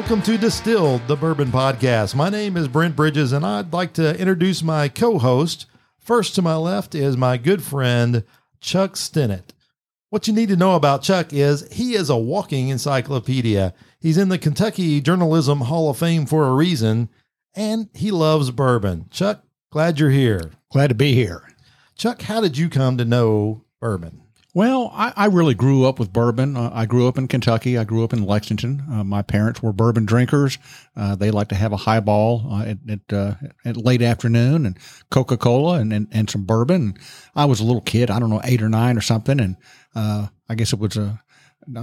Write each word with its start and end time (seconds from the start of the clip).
Welcome 0.00 0.22
to 0.22 0.38
Distilled, 0.38 1.06
the 1.08 1.14
Bourbon 1.14 1.48
Podcast. 1.48 2.14
My 2.14 2.30
name 2.30 2.56
is 2.56 2.68
Brent 2.68 2.96
Bridges, 2.96 3.32
and 3.32 3.44
I'd 3.44 3.74
like 3.74 3.92
to 3.92 4.18
introduce 4.18 4.62
my 4.62 4.88
co 4.88 5.18
host. 5.18 5.66
First 5.98 6.34
to 6.34 6.42
my 6.42 6.56
left 6.56 6.94
is 6.94 7.18
my 7.18 7.36
good 7.36 7.62
friend, 7.62 8.24
Chuck 8.62 8.94
Stinnett. 8.94 9.50
What 10.08 10.26
you 10.26 10.32
need 10.32 10.48
to 10.48 10.56
know 10.56 10.74
about 10.74 11.02
Chuck 11.02 11.34
is 11.34 11.70
he 11.70 11.92
is 11.92 12.08
a 12.08 12.16
walking 12.16 12.70
encyclopedia. 12.70 13.74
He's 14.00 14.16
in 14.16 14.30
the 14.30 14.38
Kentucky 14.38 15.02
Journalism 15.02 15.60
Hall 15.60 15.90
of 15.90 15.98
Fame 15.98 16.24
for 16.24 16.46
a 16.46 16.54
reason, 16.54 17.10
and 17.54 17.90
he 17.92 18.10
loves 18.10 18.50
bourbon. 18.50 19.04
Chuck, 19.10 19.44
glad 19.70 20.00
you're 20.00 20.08
here. 20.08 20.50
Glad 20.72 20.88
to 20.88 20.94
be 20.94 21.12
here. 21.12 21.46
Chuck, 21.94 22.22
how 22.22 22.40
did 22.40 22.56
you 22.56 22.70
come 22.70 22.96
to 22.96 23.04
know 23.04 23.64
bourbon? 23.80 24.19
Well, 24.52 24.90
I, 24.92 25.12
I 25.16 25.26
really 25.26 25.54
grew 25.54 25.84
up 25.84 26.00
with 26.00 26.12
bourbon. 26.12 26.56
Uh, 26.56 26.70
I 26.72 26.84
grew 26.84 27.06
up 27.06 27.16
in 27.16 27.28
Kentucky. 27.28 27.78
I 27.78 27.84
grew 27.84 28.02
up 28.02 28.12
in 28.12 28.24
Lexington. 28.24 28.82
Uh, 28.90 29.04
my 29.04 29.22
parents 29.22 29.62
were 29.62 29.72
bourbon 29.72 30.06
drinkers. 30.06 30.58
Uh, 30.96 31.14
they 31.14 31.30
liked 31.30 31.50
to 31.50 31.54
have 31.54 31.72
a 31.72 31.76
highball 31.76 32.44
uh, 32.50 32.62
at 32.62 32.78
at, 32.88 33.12
uh, 33.12 33.34
at 33.64 33.76
late 33.76 34.02
afternoon 34.02 34.66
and 34.66 34.76
Coca 35.10 35.36
Cola 35.36 35.78
and, 35.78 35.92
and 35.92 36.08
and 36.10 36.28
some 36.28 36.44
bourbon. 36.44 36.94
I 37.36 37.44
was 37.44 37.60
a 37.60 37.64
little 37.64 37.80
kid. 37.80 38.10
I 38.10 38.18
don't 38.18 38.30
know, 38.30 38.40
eight 38.44 38.62
or 38.62 38.68
nine 38.68 38.96
or 38.96 39.02
something, 39.02 39.38
and 39.38 39.56
uh, 39.94 40.26
I 40.48 40.54
guess 40.56 40.72
it 40.72 40.80
was 40.80 40.96
a. 40.96 41.22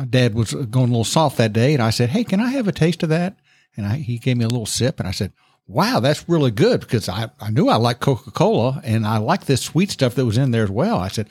Dad 0.09 0.33
was 0.33 0.53
going 0.53 0.89
a 0.89 0.91
little 0.91 1.03
soft 1.05 1.37
that 1.37 1.53
day, 1.53 1.73
and 1.73 1.81
I 1.81 1.91
said, 1.91 2.09
"Hey, 2.09 2.25
can 2.25 2.41
I 2.41 2.49
have 2.49 2.67
a 2.67 2.73
taste 2.73 3.03
of 3.03 3.09
that?" 3.09 3.37
And 3.77 3.85
I, 3.85 3.97
he 3.97 4.17
gave 4.17 4.35
me 4.35 4.43
a 4.43 4.49
little 4.49 4.65
sip, 4.65 4.99
and 4.99 5.07
I 5.07 5.11
said, 5.11 5.31
wow, 5.67 5.99
that's 5.99 6.27
really 6.29 6.51
good 6.51 6.79
because 6.79 7.09
I, 7.09 7.29
I 7.39 7.51
knew 7.51 7.67
I 7.67 7.75
liked 7.75 7.99
Coca 7.99 8.31
Cola 8.31 8.81
and 8.83 9.05
I 9.05 9.17
liked 9.17 9.47
this 9.47 9.61
sweet 9.61 9.91
stuff 9.91 10.15
that 10.15 10.25
was 10.25 10.37
in 10.37 10.51
there 10.51 10.63
as 10.63 10.69
well. 10.69 10.97
I 10.97 11.09
said, 11.09 11.27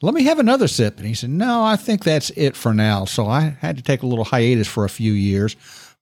let 0.00 0.14
me 0.14 0.24
have 0.24 0.38
another 0.38 0.68
sip. 0.68 0.98
And 0.98 1.06
he 1.06 1.14
said, 1.14 1.30
no, 1.30 1.64
I 1.64 1.76
think 1.76 2.04
that's 2.04 2.30
it 2.30 2.56
for 2.56 2.72
now. 2.72 3.04
So 3.04 3.26
I 3.26 3.56
had 3.60 3.76
to 3.76 3.82
take 3.82 4.02
a 4.02 4.06
little 4.06 4.24
hiatus 4.24 4.68
for 4.68 4.84
a 4.84 4.88
few 4.88 5.12
years. 5.12 5.56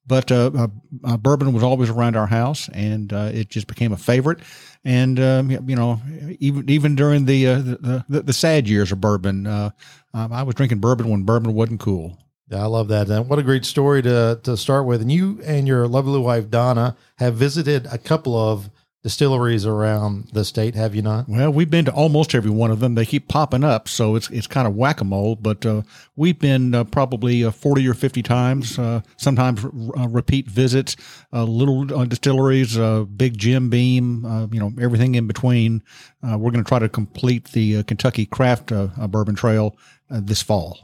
But 0.06 0.30
uh, 0.30 0.50
uh, 0.56 0.68
uh, 1.02 1.16
bourbon 1.16 1.52
was 1.52 1.64
always 1.64 1.90
around 1.90 2.14
our 2.14 2.28
house, 2.28 2.68
and 2.68 3.12
uh, 3.12 3.30
it 3.34 3.48
just 3.48 3.66
became 3.66 3.92
a 3.92 3.96
favorite. 3.96 4.38
And 4.84 5.18
um, 5.18 5.50
you 5.50 5.74
know, 5.74 6.00
even 6.38 6.70
even 6.70 6.94
during 6.94 7.24
the, 7.24 7.46
uh, 7.48 7.58
the, 7.58 8.04
the 8.08 8.22
the 8.22 8.32
sad 8.32 8.68
years 8.68 8.92
of 8.92 9.00
bourbon, 9.00 9.48
uh, 9.48 9.70
um, 10.14 10.32
I 10.32 10.44
was 10.44 10.54
drinking 10.54 10.78
bourbon 10.78 11.08
when 11.08 11.24
bourbon 11.24 11.54
wasn't 11.54 11.80
cool. 11.80 12.16
Yeah, 12.48 12.62
I 12.62 12.66
love 12.66 12.86
that. 12.88 13.10
And 13.10 13.28
what 13.28 13.40
a 13.40 13.42
great 13.42 13.64
story 13.64 14.00
to 14.02 14.38
to 14.44 14.56
start 14.56 14.86
with. 14.86 15.00
And 15.00 15.10
you 15.10 15.40
and 15.44 15.66
your 15.66 15.88
lovely 15.88 16.20
wife 16.20 16.50
Donna 16.50 16.96
have 17.18 17.34
visited 17.34 17.86
a 17.86 17.98
couple 17.98 18.36
of 18.36 18.70
distilleries 19.06 19.64
around 19.64 20.30
the 20.32 20.44
state, 20.44 20.74
have 20.74 20.92
you 20.92 21.00
not? 21.00 21.28
Well, 21.28 21.52
we've 21.52 21.70
been 21.70 21.84
to 21.84 21.92
almost 21.92 22.34
every 22.34 22.50
one 22.50 22.72
of 22.72 22.80
them. 22.80 22.96
They 22.96 23.06
keep 23.06 23.28
popping 23.28 23.62
up, 23.62 23.86
so 23.86 24.16
it's 24.16 24.28
it's 24.30 24.48
kind 24.48 24.66
of 24.66 24.74
whack 24.74 25.00
a 25.00 25.04
mole. 25.04 25.36
But 25.36 25.64
uh, 25.64 25.82
we've 26.16 26.40
been 26.40 26.74
uh, 26.74 26.82
probably 26.82 27.44
uh, 27.44 27.52
forty 27.52 27.86
or 27.86 27.94
fifty 27.94 28.20
times. 28.20 28.80
Uh, 28.80 29.02
sometimes 29.16 29.64
uh, 29.64 30.08
repeat 30.08 30.50
visits. 30.50 30.96
Uh, 31.32 31.44
little 31.44 31.84
distilleries, 31.84 32.76
big 33.16 33.38
Jim 33.38 33.70
Beam, 33.70 34.48
you 34.52 34.58
know, 34.58 34.72
everything 34.80 35.14
in 35.14 35.28
between. 35.28 35.84
we're 36.24 36.50
going 36.50 36.64
to 36.64 36.68
try 36.68 36.80
to 36.80 36.88
complete 36.88 37.52
the 37.52 37.84
Kentucky 37.84 38.26
Craft 38.26 38.72
Bourbon 39.08 39.36
Trail 39.36 39.76
this 40.10 40.42
fall. 40.42 40.80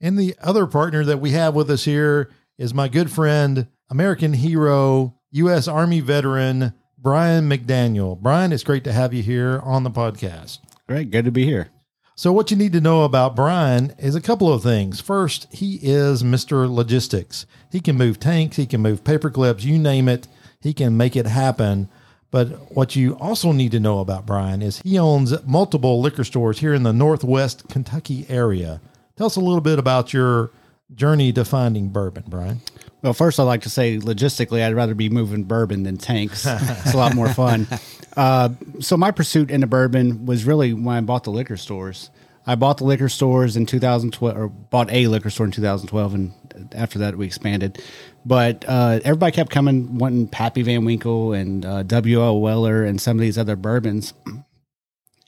And 0.00 0.18
the 0.18 0.34
other 0.42 0.66
partner 0.66 1.04
that 1.04 1.20
we 1.20 1.30
have 1.30 1.54
with 1.54 1.70
us 1.70 1.84
here 1.84 2.32
is 2.56 2.74
my 2.74 2.88
good 2.88 3.12
friend, 3.12 3.68
American 3.90 4.32
hero, 4.32 5.14
U.S. 5.30 5.68
Army 5.68 6.00
veteran, 6.00 6.74
Brian 7.00 7.48
McDaniel. 7.48 8.18
Brian, 8.18 8.52
it's 8.52 8.64
great 8.64 8.82
to 8.84 8.92
have 8.92 9.14
you 9.14 9.22
here 9.22 9.60
on 9.62 9.84
the 9.84 9.90
podcast. 9.90 10.58
Great. 10.88 11.10
Good 11.10 11.26
to 11.26 11.30
be 11.30 11.44
here. 11.44 11.68
So, 12.16 12.32
what 12.32 12.50
you 12.50 12.56
need 12.56 12.72
to 12.72 12.80
know 12.80 13.04
about 13.04 13.36
Brian 13.36 13.94
is 13.98 14.16
a 14.16 14.20
couple 14.20 14.52
of 14.52 14.64
things. 14.64 15.00
First, 15.00 15.46
he 15.52 15.78
is 15.80 16.24
Mr. 16.24 16.68
Logistics. 16.68 17.46
He 17.70 17.78
can 17.78 17.96
move 17.96 18.18
tanks, 18.18 18.56
he 18.56 18.66
can 18.66 18.80
move 18.80 19.04
paper 19.04 19.30
clips, 19.30 19.62
you 19.62 19.78
name 19.78 20.08
it, 20.08 20.26
he 20.60 20.72
can 20.72 20.96
make 20.96 21.14
it 21.14 21.26
happen. 21.26 21.88
But 22.32 22.74
what 22.74 22.96
you 22.96 23.16
also 23.18 23.52
need 23.52 23.70
to 23.70 23.80
know 23.80 24.00
about 24.00 24.26
Brian 24.26 24.62
is 24.62 24.80
he 24.80 24.98
owns 24.98 25.32
multiple 25.46 26.00
liquor 26.00 26.24
stores 26.24 26.58
here 26.58 26.74
in 26.74 26.82
the 26.82 26.92
Northwest 26.92 27.68
Kentucky 27.68 28.26
area. 28.28 28.80
Tell 29.16 29.26
us 29.26 29.36
a 29.36 29.40
little 29.40 29.60
bit 29.60 29.78
about 29.78 30.12
your 30.12 30.50
journey 30.94 31.32
to 31.34 31.44
finding 31.44 31.90
bourbon, 31.90 32.24
Brian. 32.26 32.60
Well, 33.02 33.12
first, 33.12 33.38
I'd 33.38 33.44
like 33.44 33.62
to 33.62 33.70
say 33.70 33.98
logistically, 33.98 34.62
I'd 34.62 34.74
rather 34.74 34.94
be 34.94 35.08
moving 35.08 35.44
bourbon 35.44 35.84
than 35.84 35.98
tanks. 35.98 36.44
it's 36.46 36.94
a 36.94 36.96
lot 36.96 37.14
more 37.14 37.28
fun. 37.28 37.66
Uh, 38.16 38.48
so, 38.80 38.96
my 38.96 39.12
pursuit 39.12 39.48
into 39.48 39.68
bourbon 39.68 40.26
was 40.26 40.44
really 40.44 40.72
when 40.72 40.96
I 40.96 41.00
bought 41.02 41.22
the 41.22 41.30
liquor 41.30 41.56
stores. 41.56 42.10
I 42.48 42.56
bought 42.56 42.78
the 42.78 42.84
liquor 42.84 43.08
stores 43.08 43.56
in 43.56 43.64
2012, 43.64 44.36
or 44.36 44.48
bought 44.48 44.90
a 44.90 45.06
liquor 45.06 45.30
store 45.30 45.46
in 45.46 45.52
2012, 45.52 46.14
and 46.14 46.32
after 46.74 46.98
that 46.98 47.16
we 47.16 47.26
expanded. 47.26 47.80
But 48.24 48.64
uh, 48.66 49.00
everybody 49.04 49.32
kept 49.32 49.50
coming 49.50 49.98
wanting 49.98 50.28
Pappy 50.28 50.62
Van 50.62 50.84
Winkle 50.84 51.32
and 51.32 51.64
uh, 51.64 51.82
W.L. 51.84 52.40
Weller 52.40 52.84
and 52.84 53.00
some 53.00 53.16
of 53.16 53.20
these 53.20 53.38
other 53.38 53.54
bourbons. 53.54 54.14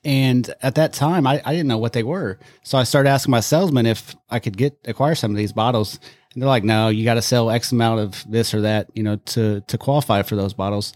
And 0.02 0.52
at 0.62 0.76
that 0.76 0.92
time, 0.94 1.26
I, 1.26 1.42
I 1.44 1.52
didn't 1.52 1.69
know 1.69 1.78
what 1.78 1.92
they 1.92 2.02
were. 2.02 2.38
So 2.62 2.78
I 2.78 2.84
started 2.84 3.10
asking 3.10 3.32
my 3.32 3.41
salesman 3.41 3.84
if 3.87 4.16
I 4.31 4.38
could 4.38 4.56
get 4.56 4.78
acquire 4.87 5.14
some 5.14 5.31
of 5.31 5.37
these 5.37 5.52
bottles. 5.52 6.00
And 6.32 6.42
they're 6.42 6.48
like, 6.48 6.64
no, 6.64 6.88
you 6.88 7.04
got 7.04 7.14
to 7.14 7.22
sell 7.22 7.50
X 7.50 7.72
amount 7.72 8.00
of 8.00 8.24
this 8.30 8.54
or 8.54 8.60
that, 8.60 8.88
you 8.94 9.02
know, 9.02 9.16
to 9.16 9.60
to 9.62 9.78
qualify 9.78 10.22
for 10.22 10.36
those 10.36 10.54
bottles. 10.54 10.92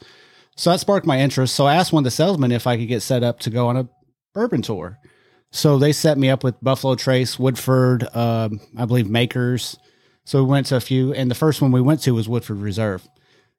So 0.56 0.70
that 0.70 0.80
sparked 0.80 1.06
my 1.06 1.18
interest. 1.18 1.54
So 1.54 1.66
I 1.66 1.74
asked 1.74 1.92
one 1.92 2.02
of 2.02 2.04
the 2.04 2.10
salesmen 2.12 2.52
if 2.52 2.66
I 2.66 2.76
could 2.76 2.88
get 2.88 3.02
set 3.02 3.24
up 3.24 3.40
to 3.40 3.50
go 3.50 3.66
on 3.66 3.76
a 3.76 3.88
bourbon 4.32 4.62
tour. 4.62 4.98
So 5.50 5.78
they 5.78 5.92
set 5.92 6.18
me 6.18 6.30
up 6.30 6.44
with 6.44 6.60
Buffalo 6.62 6.94
Trace, 6.94 7.38
Woodford, 7.38 8.04
um, 8.16 8.60
I 8.76 8.84
believe 8.84 9.08
Makers. 9.08 9.76
So 10.24 10.42
we 10.42 10.50
went 10.50 10.66
to 10.66 10.76
a 10.76 10.80
few, 10.80 11.12
and 11.12 11.30
the 11.30 11.34
first 11.34 11.60
one 11.60 11.70
we 11.70 11.80
went 11.80 12.00
to 12.02 12.12
was 12.12 12.28
Woodford 12.28 12.58
Reserve. 12.58 13.06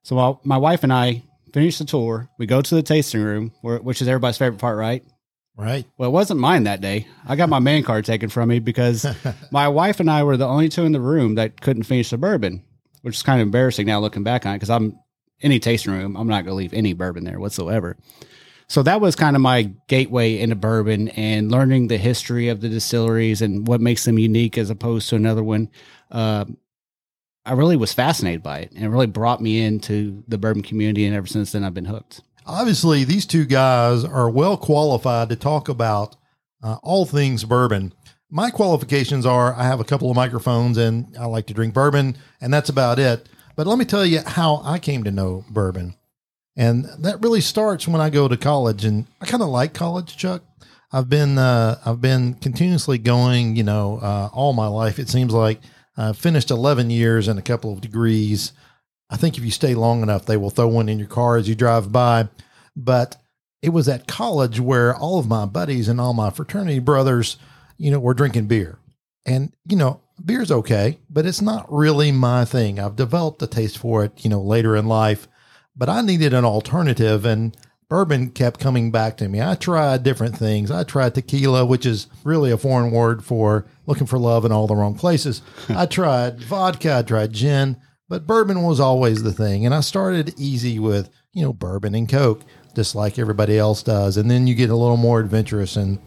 So 0.03 0.15
while 0.15 0.41
my 0.43 0.57
wife 0.57 0.83
and 0.83 0.91
I 0.91 1.23
finished 1.53 1.79
the 1.79 1.85
tour, 1.85 2.29
we 2.37 2.45
go 2.45 2.61
to 2.61 2.75
the 2.75 2.83
tasting 2.83 3.21
room, 3.21 3.53
where, 3.61 3.77
which 3.77 4.01
is 4.01 4.07
everybody's 4.07 4.37
favorite 4.37 4.59
part, 4.59 4.77
right? 4.77 5.03
Right. 5.57 5.85
Well, 5.97 6.09
it 6.09 6.13
wasn't 6.13 6.41
mine 6.41 6.63
that 6.65 6.81
day. 6.81 7.07
I 7.25 7.35
got 7.37 7.47
my 7.47 7.59
man 7.59 7.83
card 7.83 8.03
taken 8.03 8.29
from 8.29 8.49
me 8.49 8.59
because 8.59 9.05
my 9.51 9.67
wife 9.69 9.99
and 9.99 10.11
I 10.11 10.23
were 10.23 10.35
the 10.35 10.47
only 10.47 10.67
two 10.67 10.83
in 10.83 10.91
the 10.91 10.99
room 10.99 11.35
that 11.35 11.61
couldn't 11.61 11.83
finish 11.83 12.09
the 12.09 12.17
bourbon, 12.17 12.63
which 13.03 13.15
is 13.15 13.23
kind 13.23 13.39
of 13.39 13.45
embarrassing 13.45 13.87
now 13.87 13.99
looking 13.99 14.23
back 14.23 14.45
on 14.45 14.53
it 14.53 14.57
because 14.57 14.69
I'm 14.69 14.99
any 15.41 15.59
tasting 15.59 15.93
room, 15.93 16.15
I'm 16.17 16.27
not 16.27 16.43
going 16.43 16.51
to 16.51 16.55
leave 16.55 16.73
any 16.73 16.93
bourbon 16.93 17.23
there 17.23 17.39
whatsoever. 17.39 17.97
So 18.67 18.83
that 18.83 18.99
was 18.99 19.15
kind 19.15 19.35
of 19.35 19.41
my 19.41 19.73
gateway 19.87 20.39
into 20.39 20.55
bourbon 20.55 21.09
and 21.09 21.51
learning 21.51 21.87
the 21.87 21.97
history 21.97 22.49
of 22.49 22.61
the 22.61 22.69
distilleries 22.69 23.41
and 23.41 23.67
what 23.67 23.79
makes 23.79 24.05
them 24.05 24.17
unique 24.17 24.57
as 24.57 24.69
opposed 24.69 25.07
to 25.09 25.15
another 25.15 25.43
one. 25.43 25.69
Uh, 26.09 26.45
I 27.45 27.53
really 27.53 27.75
was 27.77 27.93
fascinated 27.93 28.41
by 28.41 28.59
it 28.59 28.71
and 28.71 28.83
it 28.83 28.89
really 28.89 29.05
brought 29.05 29.39
me 29.39 29.63
into 29.63 30.23
the 30.27 30.39
bourbon 30.39 30.63
community. 30.63 31.05
And 31.05 31.15
ever 31.15 31.27
since 31.27 31.51
then, 31.51 31.63
I've 31.63 31.75
been 31.75 31.85
hooked 31.85 32.21
obviously 32.45 33.03
these 33.03 33.25
two 33.25 33.45
guys 33.45 34.03
are 34.03 34.29
well 34.29 34.57
qualified 34.57 35.29
to 35.29 35.35
talk 35.35 35.69
about 35.69 36.15
uh, 36.63 36.77
all 36.83 37.05
things 37.05 37.43
bourbon. 37.43 37.93
My 38.29 38.49
qualifications 38.49 39.25
are 39.25 39.53
I 39.53 39.63
have 39.63 39.79
a 39.79 39.85
couple 39.85 40.09
of 40.09 40.15
microphones 40.15 40.77
and 40.77 41.15
I 41.17 41.25
like 41.25 41.47
to 41.47 41.53
drink 41.53 41.73
bourbon, 41.73 42.17
and 42.41 42.53
that's 42.53 42.69
about 42.69 42.99
it. 42.99 43.29
But 43.55 43.67
let 43.67 43.77
me 43.77 43.85
tell 43.85 44.05
you 44.05 44.21
how 44.25 44.61
I 44.63 44.79
came 44.79 45.03
to 45.03 45.11
know 45.11 45.45
bourbon. 45.49 45.95
And 46.57 46.85
that 46.99 47.21
really 47.21 47.41
starts 47.41 47.87
when 47.87 48.01
I 48.01 48.09
go 48.09 48.27
to 48.27 48.37
college, 48.37 48.85
and 48.85 49.07
I 49.19 49.25
kind 49.25 49.43
of 49.43 49.49
like 49.49 49.73
college, 49.73 50.15
Chuck. 50.15 50.43
I've 50.91 51.09
been 51.09 51.37
uh, 51.37 51.79
I've 51.85 51.99
been 51.99 52.35
continuously 52.35 52.97
going, 52.97 53.55
you 53.55 53.63
know, 53.63 53.99
uh, 54.01 54.29
all 54.31 54.53
my 54.53 54.67
life. 54.67 54.97
It 54.97 55.09
seems 55.09 55.33
like 55.33 55.59
I 55.97 56.13
finished 56.13 56.51
eleven 56.51 56.89
years 56.89 57.27
and 57.27 57.37
a 57.37 57.41
couple 57.41 57.73
of 57.73 57.81
degrees. 57.81 58.53
I 59.09 59.17
think 59.17 59.37
if 59.37 59.45
you 59.45 59.51
stay 59.51 59.75
long 59.75 60.01
enough, 60.01 60.25
they 60.25 60.37
will 60.37 60.49
throw 60.49 60.67
one 60.67 60.89
in 60.89 60.99
your 60.99 61.07
car 61.07 61.37
as 61.37 61.47
you 61.47 61.55
drive 61.55 61.91
by. 61.91 62.29
But 62.75 63.17
it 63.61 63.69
was 63.69 63.87
at 63.87 64.07
college 64.07 64.59
where 64.59 64.95
all 64.95 65.19
of 65.19 65.27
my 65.27 65.45
buddies 65.45 65.87
and 65.87 65.99
all 65.99 66.13
my 66.13 66.29
fraternity 66.29 66.79
brothers, 66.79 67.37
you 67.77 67.91
know, 67.91 67.99
were 67.99 68.13
drinking 68.13 68.47
beer. 68.47 68.79
And, 69.25 69.53
you 69.67 69.75
know, 69.75 70.01
beer's 70.23 70.51
okay, 70.51 70.99
but 71.09 71.25
it's 71.25 71.41
not 71.41 71.71
really 71.71 72.11
my 72.11 72.45
thing. 72.45 72.79
I've 72.79 72.95
developed 72.95 73.41
a 73.41 73.47
taste 73.47 73.77
for 73.77 74.03
it, 74.03 74.23
you 74.23 74.29
know, 74.29 74.41
later 74.41 74.75
in 74.75 74.87
life, 74.87 75.27
but 75.75 75.89
I 75.89 76.01
needed 76.01 76.33
an 76.33 76.45
alternative 76.45 77.25
and 77.25 77.57
bourbon 77.89 78.29
kept 78.29 78.59
coming 78.59 78.91
back 78.91 79.17
to 79.17 79.27
me. 79.27 79.41
I 79.41 79.55
tried 79.55 80.03
different 80.03 80.37
things. 80.37 80.71
I 80.71 80.83
tried 80.83 81.15
tequila, 81.15 81.65
which 81.65 81.85
is 81.85 82.07
really 82.23 82.51
a 82.51 82.57
foreign 82.57 82.91
word 82.91 83.23
for 83.23 83.65
looking 83.85 84.07
for 84.07 84.19
love 84.19 84.45
in 84.45 84.51
all 84.51 84.67
the 84.67 84.75
wrong 84.75 84.95
places. 84.95 85.41
I 85.69 85.85
tried 85.85 86.39
vodka, 86.41 86.97
I 86.97 87.01
tried 87.01 87.33
gin, 87.33 87.77
but 88.07 88.27
bourbon 88.27 88.61
was 88.61 88.79
always 88.79 89.23
the 89.23 89.33
thing. 89.33 89.65
And 89.65 89.73
I 89.73 89.81
started 89.81 90.33
easy 90.37 90.79
with, 90.79 91.09
you 91.33 91.43
know, 91.43 91.53
bourbon 91.53 91.95
and 91.95 92.07
Coke, 92.07 92.41
just 92.75 92.95
like 92.95 93.17
everybody 93.17 93.57
else 93.57 93.81
does. 93.83 94.17
And 94.17 94.29
then 94.29 94.47
you 94.47 94.55
get 94.55 94.69
a 94.69 94.75
little 94.75 94.97
more 94.97 95.19
adventurous 95.19 95.75
and, 95.75 95.99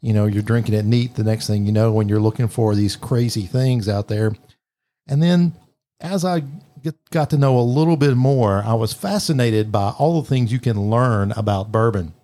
you 0.00 0.12
know, 0.12 0.26
you're 0.26 0.42
drinking 0.42 0.74
it 0.74 0.84
neat 0.84 1.14
the 1.14 1.24
next 1.24 1.46
thing 1.46 1.64
you 1.64 1.72
know 1.72 1.92
when 1.92 2.08
you're 2.08 2.20
looking 2.20 2.48
for 2.48 2.74
these 2.74 2.96
crazy 2.96 3.46
things 3.46 3.88
out 3.88 4.08
there. 4.08 4.32
And 5.06 5.22
then 5.22 5.54
as 6.00 6.24
I 6.24 6.42
get, 6.82 6.96
got 7.10 7.30
to 7.30 7.38
know 7.38 7.58
a 7.58 7.60
little 7.60 7.96
bit 7.96 8.16
more, 8.16 8.62
I 8.64 8.74
was 8.74 8.92
fascinated 8.92 9.70
by 9.70 9.90
all 9.98 10.20
the 10.20 10.28
things 10.28 10.52
you 10.52 10.58
can 10.58 10.90
learn 10.90 11.32
about 11.32 11.72
bourbon. 11.72 12.14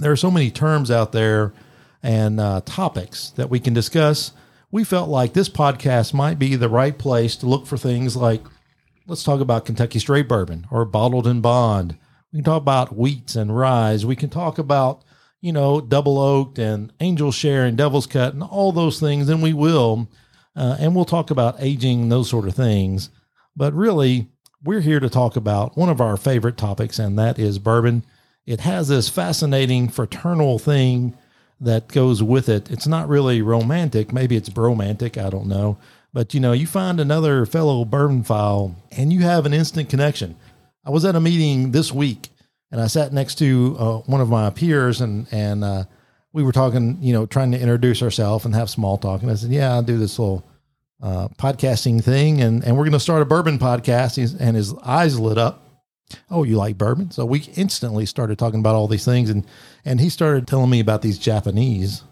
There 0.00 0.12
are 0.12 0.16
so 0.16 0.30
many 0.30 0.50
terms 0.50 0.90
out 0.90 1.12
there 1.12 1.54
and 2.02 2.38
uh, 2.38 2.60
topics 2.64 3.30
that 3.30 3.50
we 3.50 3.58
can 3.60 3.74
discuss. 3.74 4.32
We 4.70 4.84
felt 4.84 5.08
like 5.08 5.32
this 5.32 5.48
podcast 5.48 6.12
might 6.12 6.38
be 6.38 6.54
the 6.54 6.68
right 6.68 6.96
place 6.96 7.36
to 7.36 7.46
look 7.46 7.66
for 7.66 7.78
things 7.78 8.14
like 8.14 8.42
let's 9.08 9.24
talk 9.24 9.40
about 9.40 9.64
Kentucky 9.64 9.98
straight 9.98 10.28
bourbon 10.28 10.66
or 10.70 10.84
bottled 10.84 11.26
in 11.26 11.40
bond. 11.40 11.98
We 12.30 12.38
can 12.38 12.44
talk 12.44 12.60
about 12.60 12.94
wheats 12.94 13.34
and 13.34 13.56
rye. 13.56 13.98
We 14.04 14.14
can 14.14 14.28
talk 14.28 14.58
about, 14.58 15.02
you 15.40 15.50
know, 15.50 15.80
double 15.80 16.18
oaked 16.18 16.58
and 16.58 16.92
angel 17.00 17.32
share 17.32 17.64
and 17.64 17.76
devil's 17.76 18.06
cut 18.06 18.34
and 18.34 18.42
all 18.42 18.70
those 18.70 19.00
things. 19.00 19.30
And 19.30 19.42
we 19.42 19.54
will. 19.54 20.08
Uh, 20.54 20.76
and 20.78 20.94
we'll 20.94 21.06
talk 21.06 21.30
about 21.30 21.56
aging, 21.58 22.10
those 22.10 22.28
sort 22.28 22.46
of 22.46 22.54
things. 22.54 23.08
But 23.56 23.72
really, 23.72 24.28
we're 24.62 24.80
here 24.80 25.00
to 25.00 25.08
talk 25.08 25.36
about 25.36 25.76
one 25.76 25.88
of 25.88 26.00
our 26.00 26.16
favorite 26.16 26.56
topics, 26.56 26.98
and 26.98 27.18
that 27.18 27.38
is 27.38 27.58
bourbon. 27.58 28.04
It 28.44 28.60
has 28.60 28.88
this 28.88 29.08
fascinating 29.08 29.88
fraternal 29.88 30.58
thing 30.58 31.16
that 31.60 31.88
goes 31.88 32.22
with 32.22 32.48
it. 32.48 32.70
It's 32.70 32.86
not 32.86 33.08
really 33.08 33.40
romantic. 33.40 34.12
Maybe 34.12 34.36
it's 34.36 34.48
bromantic. 34.48 35.16
I 35.16 35.30
don't 35.30 35.46
know. 35.46 35.78
But 36.12 36.34
you 36.34 36.40
know, 36.40 36.52
you 36.52 36.66
find 36.66 37.00
another 37.00 37.46
fellow 37.46 37.84
bourbon 37.84 38.22
file 38.22 38.74
and 38.92 39.12
you 39.12 39.20
have 39.20 39.46
an 39.46 39.52
instant 39.52 39.88
connection. 39.88 40.36
I 40.84 40.90
was 40.90 41.04
at 41.04 41.16
a 41.16 41.20
meeting 41.20 41.70
this 41.72 41.92
week 41.92 42.30
and 42.70 42.80
I 42.80 42.86
sat 42.86 43.12
next 43.12 43.36
to 43.36 43.76
uh, 43.78 43.98
one 43.98 44.20
of 44.20 44.28
my 44.28 44.50
peers 44.50 45.00
and, 45.00 45.26
and, 45.32 45.64
uh, 45.64 45.84
we 46.32 46.42
were 46.42 46.52
talking, 46.52 46.98
you 47.00 47.12
know, 47.12 47.24
trying 47.24 47.52
to 47.52 47.58
introduce 47.58 48.02
ourselves 48.02 48.44
and 48.44 48.54
have 48.54 48.68
small 48.68 48.98
talk. 48.98 49.22
And 49.22 49.30
I 49.30 49.34
said, 49.34 49.50
yeah, 49.50 49.76
I 49.76 49.80
do 49.80 49.96
this 49.96 50.18
little, 50.18 50.46
uh, 51.02 51.28
podcasting 51.38 52.02
thing 52.02 52.40
and, 52.40 52.62
and 52.64 52.76
we're 52.76 52.84
going 52.84 52.92
to 52.92 53.00
start 53.00 53.22
a 53.22 53.24
bourbon 53.24 53.58
podcast. 53.58 54.38
And 54.38 54.56
his 54.56 54.74
eyes 54.84 55.18
lit 55.18 55.38
up. 55.38 55.64
Oh, 56.30 56.42
you 56.44 56.56
like 56.56 56.78
bourbon? 56.78 57.10
So 57.10 57.24
we 57.24 57.40
instantly 57.56 58.06
started 58.06 58.38
talking 58.38 58.60
about 58.60 58.74
all 58.74 58.88
these 58.88 59.04
things. 59.04 59.30
And, 59.30 59.46
and 59.84 60.00
he 60.00 60.08
started 60.08 60.46
telling 60.46 60.70
me 60.70 60.80
about 60.80 61.02
these 61.02 61.18
Japanese 61.18 62.02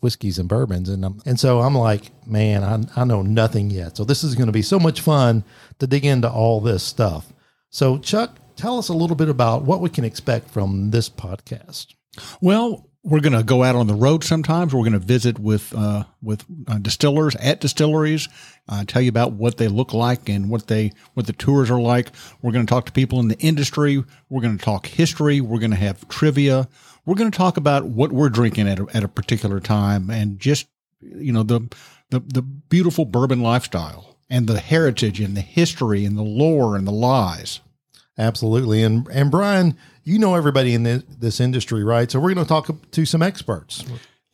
whiskeys 0.00 0.38
and 0.38 0.48
bourbons. 0.48 0.88
And, 0.88 1.04
um, 1.04 1.20
and 1.26 1.38
so 1.38 1.60
I'm 1.60 1.74
like, 1.74 2.10
man, 2.26 2.64
I, 2.64 3.00
I 3.00 3.04
know 3.04 3.22
nothing 3.22 3.70
yet. 3.70 3.96
So 3.96 4.04
this 4.04 4.24
is 4.24 4.34
going 4.34 4.46
to 4.46 4.52
be 4.52 4.62
so 4.62 4.78
much 4.78 5.00
fun 5.00 5.44
to 5.78 5.86
dig 5.86 6.04
into 6.04 6.30
all 6.30 6.60
this 6.60 6.82
stuff. 6.82 7.32
So 7.70 7.98
Chuck, 7.98 8.38
tell 8.56 8.78
us 8.78 8.88
a 8.88 8.94
little 8.94 9.16
bit 9.16 9.28
about 9.28 9.62
what 9.62 9.80
we 9.80 9.90
can 9.90 10.04
expect 10.04 10.50
from 10.50 10.90
this 10.90 11.10
podcast. 11.10 11.94
Well, 12.40 12.88
we're 13.04 13.20
going 13.20 13.34
to 13.34 13.42
go 13.42 13.62
out 13.62 13.76
on 13.76 13.86
the 13.86 13.94
road 13.94 14.24
sometimes. 14.24 14.72
We're 14.72 14.80
going 14.80 14.92
to 14.94 14.98
visit 14.98 15.38
with 15.38 15.74
uh, 15.76 16.04
with 16.22 16.44
uh, 16.66 16.78
distillers 16.78 17.36
at 17.36 17.60
distilleries, 17.60 18.28
uh, 18.66 18.84
tell 18.86 19.02
you 19.02 19.10
about 19.10 19.32
what 19.32 19.58
they 19.58 19.68
look 19.68 19.92
like 19.92 20.30
and 20.30 20.48
what 20.48 20.68
they 20.68 20.92
what 21.12 21.26
the 21.26 21.34
tours 21.34 21.70
are 21.70 21.80
like. 21.80 22.08
We're 22.40 22.52
going 22.52 22.64
to 22.64 22.70
talk 22.70 22.86
to 22.86 22.92
people 22.92 23.20
in 23.20 23.28
the 23.28 23.38
industry. 23.38 24.02
We're 24.30 24.40
going 24.40 24.56
to 24.56 24.64
talk 24.64 24.86
history. 24.86 25.42
We're 25.42 25.58
going 25.58 25.72
to 25.72 25.76
have 25.76 26.08
trivia. 26.08 26.66
We're 27.06 27.16
going 27.16 27.30
to 27.30 27.36
talk 27.36 27.56
about 27.56 27.86
what 27.86 28.12
we're 28.12 28.30
drinking 28.30 28.68
at 28.68 28.78
a, 28.78 28.86
at 28.94 29.04
a 29.04 29.08
particular 29.08 29.60
time 29.60 30.10
and 30.10 30.38
just 30.38 30.66
you 31.00 31.32
know 31.32 31.42
the 31.42 31.60
the 32.10 32.20
the 32.20 32.42
beautiful 32.42 33.04
bourbon 33.04 33.40
lifestyle 33.40 34.16
and 34.30 34.46
the 34.46 34.58
heritage 34.60 35.20
and 35.20 35.36
the 35.36 35.42
history 35.42 36.04
and 36.04 36.16
the 36.16 36.22
lore 36.22 36.76
and 36.76 36.86
the 36.86 36.92
lies. 36.92 37.60
Absolutely. 38.16 38.82
And 38.82 39.06
and 39.08 39.30
Brian, 39.30 39.76
you 40.04 40.18
know 40.18 40.34
everybody 40.34 40.74
in 40.74 40.84
this, 40.84 41.02
this 41.18 41.40
industry, 41.40 41.82
right? 41.82 42.10
So 42.10 42.20
we're 42.20 42.34
going 42.34 42.44
to 42.44 42.48
talk 42.48 42.90
to 42.90 43.06
some 43.06 43.22
experts. 43.22 43.84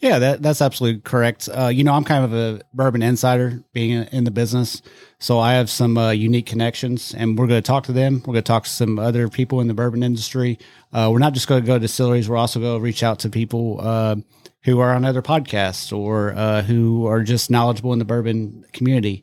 Yeah, 0.00 0.19
that, 0.19 0.43
that's 0.43 0.62
absolutely 0.62 1.02
correct. 1.02 1.49
Uh, 1.52 1.67
you 1.67 1.85
know, 1.85 1.93
I'm 1.93 2.05
kind 2.05 2.25
of 2.25 2.32
a 2.32 2.62
bourbon 2.73 3.02
insider 3.02 3.62
being 3.75 4.05
in 4.05 4.25
the 4.25 4.31
business. 4.31 4.81
So 5.19 5.38
I 5.38 5.52
have 5.52 5.69
some 5.69 5.99
uh, 5.99 6.11
unique 6.12 6.47
connections 6.47 7.14
and 7.14 7.38
we're 7.38 7.47
going 7.47 7.62
to 7.62 7.67
talk 7.67 7.85
to 7.85 7.93
them. 7.93 8.20
We're 8.20 8.32
going 8.32 8.37
to 8.37 8.43
talk 8.43 8.64
to 8.64 8.70
some 8.70 8.99
other 8.99 9.29
people 9.29 9.61
in 9.61 9.69
the 9.69 9.75
bourbon 9.75 10.02
industry. 10.02 10.58
Uh, 10.91 11.11
we're 11.12 11.19
not 11.19 11.35
just 11.35 11.49
going 11.49 11.61
to 11.61 11.67
go 11.67 11.75
to 11.75 11.81
distilleries. 11.81 12.31
We're 12.31 12.38
also 12.38 12.61
going 12.61 12.79
to 12.79 12.82
reach 12.82 13.02
out 13.02 13.19
to 13.20 13.29
people 13.29 13.79
uh, 13.81 14.17
who 14.64 14.79
are 14.79 14.94
on 14.94 15.05
other 15.05 15.20
podcasts 15.20 15.97
or 15.97 16.32
uh, 16.35 16.62
who 16.62 17.06
are 17.06 17.23
just 17.23 17.50
knowledgeable 17.50 17.93
in 17.93 17.99
the 17.99 18.06
bourbon 18.06 18.64
community. 18.73 19.23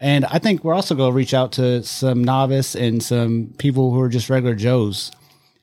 And 0.00 0.24
I 0.24 0.40
think 0.40 0.64
we're 0.64 0.74
also 0.74 0.96
going 0.96 1.12
to 1.12 1.16
reach 1.16 1.34
out 1.34 1.52
to 1.52 1.84
some 1.84 2.24
novice 2.24 2.74
and 2.74 3.00
some 3.00 3.54
people 3.58 3.92
who 3.92 4.00
are 4.00 4.08
just 4.08 4.28
regular 4.28 4.56
Joes 4.56 5.12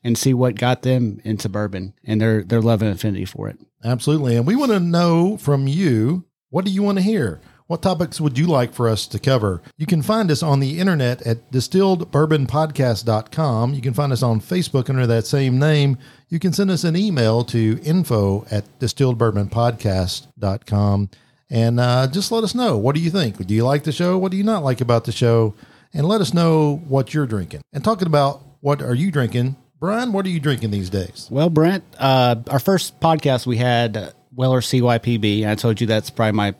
and 0.02 0.16
see 0.18 0.34
what 0.34 0.56
got 0.56 0.82
them 0.82 1.20
into 1.22 1.48
bourbon 1.48 1.94
and 2.04 2.20
their 2.20 2.42
their 2.42 2.60
love 2.60 2.82
and 2.82 2.90
affinity 2.90 3.24
for 3.24 3.48
it. 3.48 3.58
Absolutely. 3.84 4.36
And 4.36 4.46
we 4.46 4.56
want 4.56 4.72
to 4.72 4.80
know 4.80 5.36
from 5.36 5.68
you 5.68 6.24
what 6.50 6.64
do 6.64 6.70
you 6.70 6.82
want 6.82 6.96
to 6.98 7.04
hear? 7.04 7.40
What 7.66 7.82
topics 7.82 8.20
would 8.20 8.38
you 8.38 8.46
like 8.46 8.74
for 8.74 8.88
us 8.88 9.06
to 9.06 9.18
cover? 9.18 9.62
You 9.78 9.86
can 9.86 10.02
find 10.02 10.30
us 10.30 10.42
on 10.42 10.60
the 10.60 10.78
internet 10.78 11.22
at 11.22 11.50
distilledbourbonpodcast.com. 11.50 13.74
You 13.74 13.80
can 13.80 13.94
find 13.94 14.12
us 14.12 14.22
on 14.22 14.40
Facebook 14.40 14.90
under 14.90 15.06
that 15.06 15.26
same 15.26 15.58
name. 15.58 15.96
You 16.28 16.38
can 16.38 16.52
send 16.52 16.70
us 16.70 16.84
an 16.84 16.94
email 16.94 17.42
to 17.44 17.80
info 17.82 18.44
at 18.50 18.66
distilledbourbonpodcast.com 18.80 21.08
and 21.50 21.80
uh, 21.80 22.06
just 22.08 22.32
let 22.32 22.44
us 22.44 22.54
know. 22.54 22.76
What 22.76 22.94
do 22.94 23.00
you 23.00 23.10
think? 23.10 23.46
Do 23.46 23.54
you 23.54 23.64
like 23.64 23.84
the 23.84 23.92
show? 23.92 24.18
What 24.18 24.30
do 24.30 24.36
you 24.36 24.44
not 24.44 24.62
like 24.62 24.80
about 24.80 25.04
the 25.04 25.12
show? 25.12 25.54
And 25.92 26.06
let 26.06 26.20
us 26.20 26.34
know 26.34 26.82
what 26.88 27.14
you're 27.14 27.26
drinking. 27.26 27.62
And 27.72 27.84
talking 27.84 28.08
about 28.08 28.42
what 28.60 28.82
are 28.82 28.94
you 28.94 29.10
drinking, 29.10 29.56
Brian, 29.84 30.14
what 30.14 30.24
are 30.24 30.30
you 30.30 30.40
drinking 30.40 30.70
these 30.70 30.88
days? 30.88 31.28
Well, 31.30 31.50
Brent, 31.50 31.84
uh, 31.98 32.36
our 32.48 32.58
first 32.58 33.00
podcast 33.00 33.44
we 33.44 33.58
had 33.58 33.98
uh, 33.98 34.12
Weller 34.32 34.62
CYPB. 34.62 35.46
I 35.46 35.56
told 35.56 35.78
you 35.78 35.86
that's 35.86 36.08
probably 36.08 36.32
my 36.32 36.54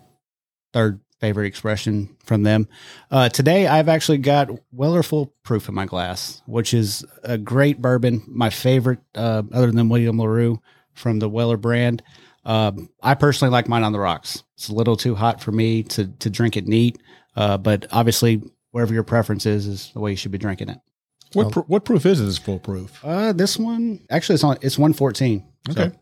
third 0.75 1.01
favorite 1.21 1.47
expression 1.47 2.19
from 2.23 2.43
them. 2.43 2.69
Uh, 3.11 3.31
today, 3.31 3.67
I've 3.67 3.89
actually 3.89 4.19
got 4.19 4.51
Weller 4.73 5.03
Full 5.03 5.33
Proof 5.43 5.71
in 5.71 5.75
my 5.75 5.87
glass, 5.87 6.43
which 6.45 6.75
is 6.75 7.03
a 7.23 7.39
great 7.39 7.81
bourbon, 7.81 8.23
my 8.27 8.51
favorite, 8.51 8.99
uh, 9.15 9.43
other 9.55 9.73
than 9.73 9.89
William 9.89 10.19
LaRue 10.19 10.61
from 10.93 11.19
the 11.19 11.29
Weller 11.31 11.57
brand. 11.57 12.03
Um, 12.45 12.91
I 13.03 13.15
personally 13.15 13.53
like 13.53 13.69
mine 13.69 13.85
on 13.85 13.93
the 13.93 14.01
rocks. 14.01 14.45
It's 14.57 14.69
a 14.69 14.75
little 14.75 14.99
too 14.99 15.15
hot 15.15 15.41
for 15.41 15.51
me 15.51 15.83
to 15.85 16.09
to 16.09 16.29
drink 16.29 16.59
it 16.59 16.67
neat, 16.67 16.99
uh, 17.37 17.57
but 17.57 17.87
obviously, 17.91 18.43
wherever 18.73 18.93
your 18.93 19.03
preference 19.03 19.47
is, 19.47 19.67
is 19.67 19.91
the 19.95 20.01
way 20.01 20.11
you 20.11 20.17
should 20.19 20.31
be 20.31 20.37
drinking 20.37 20.69
it. 20.69 20.79
What 21.35 21.53
pr- 21.53 21.61
what 21.61 21.85
proof 21.85 22.07
is 22.07 22.21
it? 22.21 22.27
Is 22.27 22.39
Full 22.39 22.59
Proof? 22.59 23.05
Uh, 23.05 23.33
this 23.33 23.59
one 23.59 24.01
actually 24.11 24.35
it's 24.35 24.45
on 24.45 24.59
it's 24.63 24.79
one 24.79 24.93
fourteen. 24.93 25.45
Okay. 25.71 25.93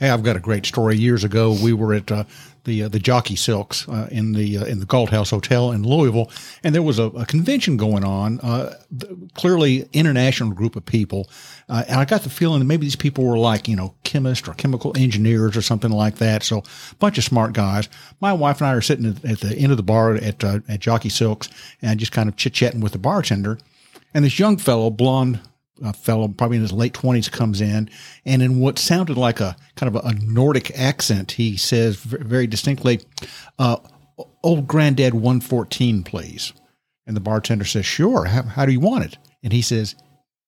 Hey, 0.00 0.10
I've 0.10 0.24
got 0.24 0.36
a 0.36 0.40
great 0.40 0.66
story. 0.66 0.96
Years 0.96 1.22
ago, 1.22 1.56
we 1.62 1.72
were 1.72 1.94
at 1.94 2.10
uh, 2.10 2.24
the 2.64 2.84
uh, 2.84 2.88
the 2.88 2.98
Jockey 2.98 3.36
Silks 3.36 3.88
uh, 3.88 4.08
in 4.10 4.32
the 4.32 4.58
uh, 4.58 4.64
in 4.64 4.80
the 4.80 4.86
Galt 4.86 5.10
House 5.10 5.30
Hotel 5.30 5.70
in 5.70 5.84
Louisville, 5.84 6.30
and 6.64 6.74
there 6.74 6.82
was 6.82 6.98
a, 6.98 7.04
a 7.04 7.24
convention 7.24 7.76
going 7.76 8.04
on. 8.04 8.40
Uh, 8.40 8.74
clearly, 9.34 9.88
international 9.92 10.50
group 10.50 10.74
of 10.74 10.84
people, 10.84 11.28
uh, 11.68 11.84
and 11.86 12.00
I 12.00 12.04
got 12.04 12.22
the 12.22 12.30
feeling 12.30 12.58
that 12.58 12.64
maybe 12.64 12.86
these 12.86 12.96
people 12.96 13.24
were 13.24 13.38
like 13.38 13.68
you 13.68 13.76
know 13.76 13.94
chemists 14.02 14.48
or 14.48 14.54
chemical 14.54 14.96
engineers 14.96 15.56
or 15.56 15.62
something 15.62 15.92
like 15.92 16.16
that. 16.16 16.42
So, 16.42 16.58
a 16.58 16.94
bunch 16.96 17.16
of 17.16 17.24
smart 17.24 17.52
guys. 17.52 17.88
My 18.20 18.32
wife 18.32 18.60
and 18.60 18.68
I 18.68 18.74
are 18.74 18.80
sitting 18.80 19.06
at, 19.06 19.40
the 19.40 19.56
end 19.56 19.70
of 19.70 19.76
the 19.76 19.84
bar 19.84 20.14
at 20.14 20.42
at 20.42 20.80
Jockey 20.80 21.08
Silks, 21.08 21.48
and 21.82 22.00
just 22.00 22.12
kind 22.12 22.28
of 22.28 22.36
chit 22.36 22.52
chatting 22.52 22.80
with 22.80 22.92
the 22.92 22.98
bartender, 22.98 23.58
and 24.12 24.24
this 24.24 24.38
young 24.40 24.56
fellow, 24.56 24.90
blonde 24.90 25.40
a 25.82 25.92
fellow 25.92 26.28
probably 26.28 26.56
in 26.56 26.62
his 26.62 26.72
late 26.72 26.92
20s 26.92 27.30
comes 27.30 27.60
in 27.60 27.88
and 28.24 28.42
in 28.42 28.60
what 28.60 28.78
sounded 28.78 29.16
like 29.16 29.40
a 29.40 29.56
kind 29.76 29.94
of 29.94 30.04
a, 30.04 30.14
nordic 30.14 30.76
accent 30.78 31.32
he 31.32 31.56
says 31.56 31.96
very 31.96 32.46
distinctly 32.46 33.00
uh, 33.58 33.76
old 34.42 34.66
granddad 34.66 35.14
114 35.14 36.02
please 36.02 36.52
and 37.06 37.16
the 37.16 37.20
bartender 37.20 37.64
says 37.64 37.86
sure 37.86 38.24
how, 38.24 38.42
how, 38.42 38.66
do 38.66 38.72
you 38.72 38.80
want 38.80 39.04
it 39.04 39.18
and 39.42 39.52
he 39.52 39.62
says 39.62 39.94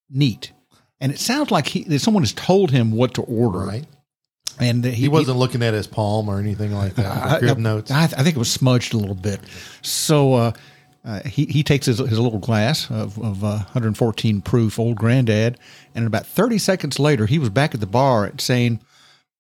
neat 0.09 0.53
and 1.01 1.13
it 1.13 1.19
sounds 1.19 1.51
like 1.51 1.67
he, 1.67 1.85
that 1.85 2.01
someone 2.01 2.23
has 2.23 2.33
told 2.33 2.71
him 2.71 2.93
what 2.93 3.15
to 3.15 3.23
order 3.23 3.59
Right. 3.61 3.87
and 4.59 4.85
he, 4.85 4.93
He 4.93 5.09
wasn't 5.09 5.39
looking 5.39 5.63
at 5.63 5.73
his 5.73 5.87
palm 5.87 6.29
or 6.29 6.39
anything 6.39 6.73
like 6.73 6.95
that. 6.97 7.39
Crib 7.39 7.57
notes. 7.59 7.91
I, 7.91 8.05
I 8.05 8.07
think 8.09 8.37
it 8.37 8.39
was 8.39 8.51
smudged 8.51 8.93
a 8.93 8.99
little 8.99 9.15
bit. 9.15 9.41
So 9.81 10.35
uh, 10.35 10.53
uh, 11.05 11.21
he 11.27 11.47
he 11.47 11.63
takes 11.63 11.87
his, 11.87 11.99
his 11.99 12.19
little 12.19 12.39
glass 12.39 12.91
of, 12.91 13.19
of 13.19 13.43
uh, 13.43 13.65
114 13.73 14.43
proof 14.43 14.79
Old 14.79 14.97
Granddad, 14.97 15.59
and 15.95 16.07
about 16.07 16.27
30 16.27 16.59
seconds 16.59 16.99
later, 16.99 17.27
he 17.27 17.39
was 17.39 17.49
back 17.49 17.73
at 17.73 17.81
the 17.81 17.87
bar 17.87 18.31
saying, 18.37 18.81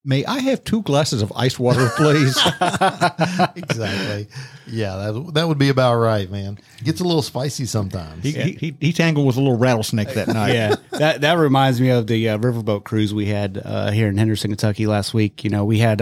"May 0.02 0.24
I 0.24 0.38
have 0.38 0.64
two 0.64 0.80
glasses 0.82 1.20
of 1.20 1.30
ice 1.36 1.58
water, 1.58 1.90
please?" 1.96 2.38
exactly. 3.56 4.28
Yeah, 4.66 4.96
that, 4.96 5.30
that 5.34 5.48
would 5.48 5.58
be 5.58 5.68
about 5.68 5.96
right, 5.96 6.30
man. 6.30 6.58
Gets 6.82 7.00
a 7.00 7.04
little 7.04 7.22
spicy 7.22 7.66
sometimes. 7.66 8.22
he, 8.22 8.32
he, 8.32 8.52
he 8.52 8.76
he 8.80 8.92
tangled 8.94 9.26
with 9.26 9.36
a 9.36 9.40
little 9.40 9.58
rattlesnake 9.58 10.14
that 10.14 10.28
night. 10.28 10.54
yeah, 10.54 10.76
that 10.92 11.20
that 11.20 11.34
reminds 11.34 11.78
me 11.78 11.90
of 11.90 12.06
the 12.06 12.30
uh, 12.30 12.38
riverboat 12.38 12.84
cruise 12.84 13.12
we 13.12 13.26
had 13.26 13.60
uh, 13.62 13.90
here 13.90 14.08
in 14.08 14.16
Henderson, 14.16 14.50
Kentucky 14.50 14.86
last 14.86 15.12
week. 15.12 15.44
You 15.44 15.50
know, 15.50 15.66
we 15.66 15.78
had 15.78 16.00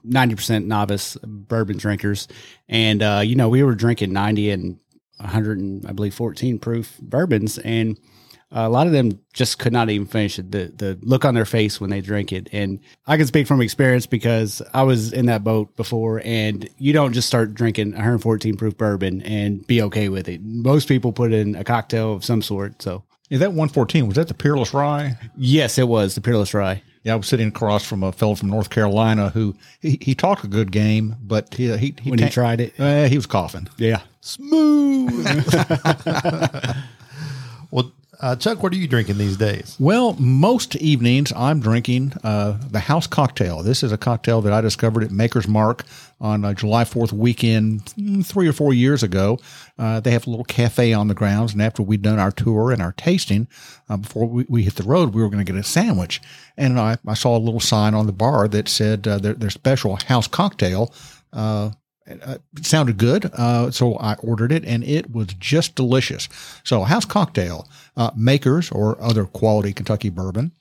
uh, 0.00 0.04
ninety 0.04 0.34
percent 0.34 0.66
novice 0.66 1.16
bourbon 1.22 1.78
drinkers, 1.78 2.28
and 2.68 3.02
uh, 3.02 3.22
you 3.24 3.36
know 3.36 3.48
we 3.48 3.62
were 3.62 3.74
drinking 3.74 4.12
ninety 4.12 4.50
and 4.50 4.78
one 5.18 5.28
hundred 5.28 5.58
and 5.58 5.86
I 5.86 5.92
believe 5.92 6.14
fourteen 6.14 6.58
proof 6.58 6.98
bourbons, 7.00 7.58
and 7.58 7.98
a 8.52 8.68
lot 8.68 8.88
of 8.88 8.92
them 8.92 9.20
just 9.32 9.60
could 9.60 9.72
not 9.72 9.88
even 9.90 10.06
finish 10.08 10.38
it. 10.38 10.50
The 10.50 10.72
the 10.76 10.98
look 11.02 11.24
on 11.24 11.34
their 11.34 11.44
face 11.44 11.80
when 11.80 11.90
they 11.90 12.00
drink 12.00 12.32
it, 12.32 12.48
and 12.52 12.80
I 13.06 13.16
can 13.16 13.26
speak 13.26 13.46
from 13.46 13.60
experience 13.60 14.06
because 14.06 14.60
I 14.74 14.82
was 14.82 15.12
in 15.12 15.26
that 15.26 15.44
boat 15.44 15.76
before. 15.76 16.20
And 16.24 16.68
you 16.78 16.92
don't 16.92 17.12
just 17.12 17.28
start 17.28 17.54
drinking 17.54 17.92
114 17.92 18.56
proof 18.56 18.76
bourbon 18.76 19.22
and 19.22 19.64
be 19.68 19.80
okay 19.82 20.08
with 20.08 20.28
it. 20.28 20.40
Most 20.42 20.88
people 20.88 21.12
put 21.12 21.32
in 21.32 21.54
a 21.54 21.62
cocktail 21.62 22.12
of 22.12 22.24
some 22.24 22.42
sort. 22.42 22.82
So 22.82 23.04
Is 23.30 23.38
that 23.38 23.50
114 23.50 24.08
was 24.08 24.16
that 24.16 24.26
the 24.26 24.34
Peerless 24.34 24.74
Rye? 24.74 25.16
yes, 25.36 25.78
it 25.78 25.86
was 25.86 26.16
the 26.16 26.20
Peerless 26.20 26.52
Rye. 26.52 26.82
Yeah, 27.02 27.14
I 27.14 27.16
was 27.16 27.26
sitting 27.28 27.48
across 27.48 27.84
from 27.84 28.02
a 28.02 28.12
fellow 28.12 28.34
from 28.34 28.50
North 28.50 28.68
Carolina 28.70 29.30
who 29.30 29.54
he, 29.80 29.98
he 30.02 30.14
talked 30.14 30.44
a 30.44 30.48
good 30.48 30.70
game, 30.70 31.16
but 31.22 31.54
he 31.54 31.74
he, 31.78 31.94
he 32.00 32.10
When 32.10 32.18
he 32.18 32.28
tried 32.28 32.60
it, 32.60 32.74
uh, 32.78 33.04
he 33.08 33.16
was 33.16 33.26
coughing. 33.26 33.68
yeah, 33.78 34.00
Smooth. 34.20 35.26
uh, 38.20 38.36
Chuck, 38.36 38.62
what 38.62 38.72
are 38.72 38.76
you 38.76 38.86
drinking 38.86 39.18
these 39.18 39.36
days? 39.36 39.76
Well, 39.78 40.14
most 40.18 40.76
evenings 40.76 41.32
I'm 41.34 41.60
drinking 41.60 42.12
uh, 42.22 42.58
the 42.70 42.80
House 42.80 43.06
Cocktail. 43.06 43.62
This 43.62 43.82
is 43.82 43.92
a 43.92 43.98
cocktail 43.98 44.42
that 44.42 44.52
I 44.52 44.60
discovered 44.60 45.02
at 45.02 45.10
Maker's 45.10 45.48
Mark 45.48 45.84
on 46.20 46.44
uh, 46.44 46.52
July 46.52 46.84
4th 46.84 47.12
weekend 47.12 47.86
mm, 47.86 48.24
three 48.24 48.46
or 48.46 48.52
four 48.52 48.74
years 48.74 49.02
ago. 49.02 49.38
Uh, 49.78 50.00
they 50.00 50.10
have 50.10 50.26
a 50.26 50.30
little 50.30 50.44
cafe 50.44 50.92
on 50.92 51.08
the 51.08 51.14
grounds, 51.14 51.54
and 51.54 51.62
after 51.62 51.82
we'd 51.82 52.02
done 52.02 52.18
our 52.18 52.30
tour 52.30 52.70
and 52.70 52.82
our 52.82 52.92
tasting, 52.92 53.48
uh, 53.88 53.96
before 53.96 54.26
we, 54.26 54.44
we, 54.48 54.62
hit 54.64 54.74
the 54.74 54.82
road, 54.82 55.14
we 55.14 55.22
were 55.22 55.30
going 55.30 55.44
to 55.44 55.52
get 55.52 55.58
a 55.58 55.64
sandwich. 55.64 56.20
And 56.58 56.78
I, 56.78 56.98
I, 57.06 57.14
saw 57.14 57.36
a 57.36 57.40
little 57.40 57.60
sign 57.60 57.94
on 57.94 58.06
the 58.06 58.12
bar 58.12 58.48
that 58.48 58.68
said 58.68 59.04
their, 59.04 59.32
their 59.34 59.50
special 59.50 59.96
House 59.96 60.28
Cocktail 60.28 60.92
uh, 61.32 61.70
it 62.10 62.66
sounded 62.66 62.98
good, 62.98 63.30
uh, 63.34 63.70
so 63.70 63.96
I 63.96 64.14
ordered 64.14 64.52
it, 64.52 64.64
and 64.64 64.84
it 64.84 65.10
was 65.10 65.28
just 65.38 65.74
delicious. 65.74 66.28
So, 66.64 66.82
house 66.82 67.04
cocktail, 67.04 67.68
uh, 67.96 68.10
makers 68.16 68.70
or 68.70 69.00
other 69.02 69.24
quality 69.24 69.72
Kentucky 69.72 70.10
bourbon, 70.10 70.52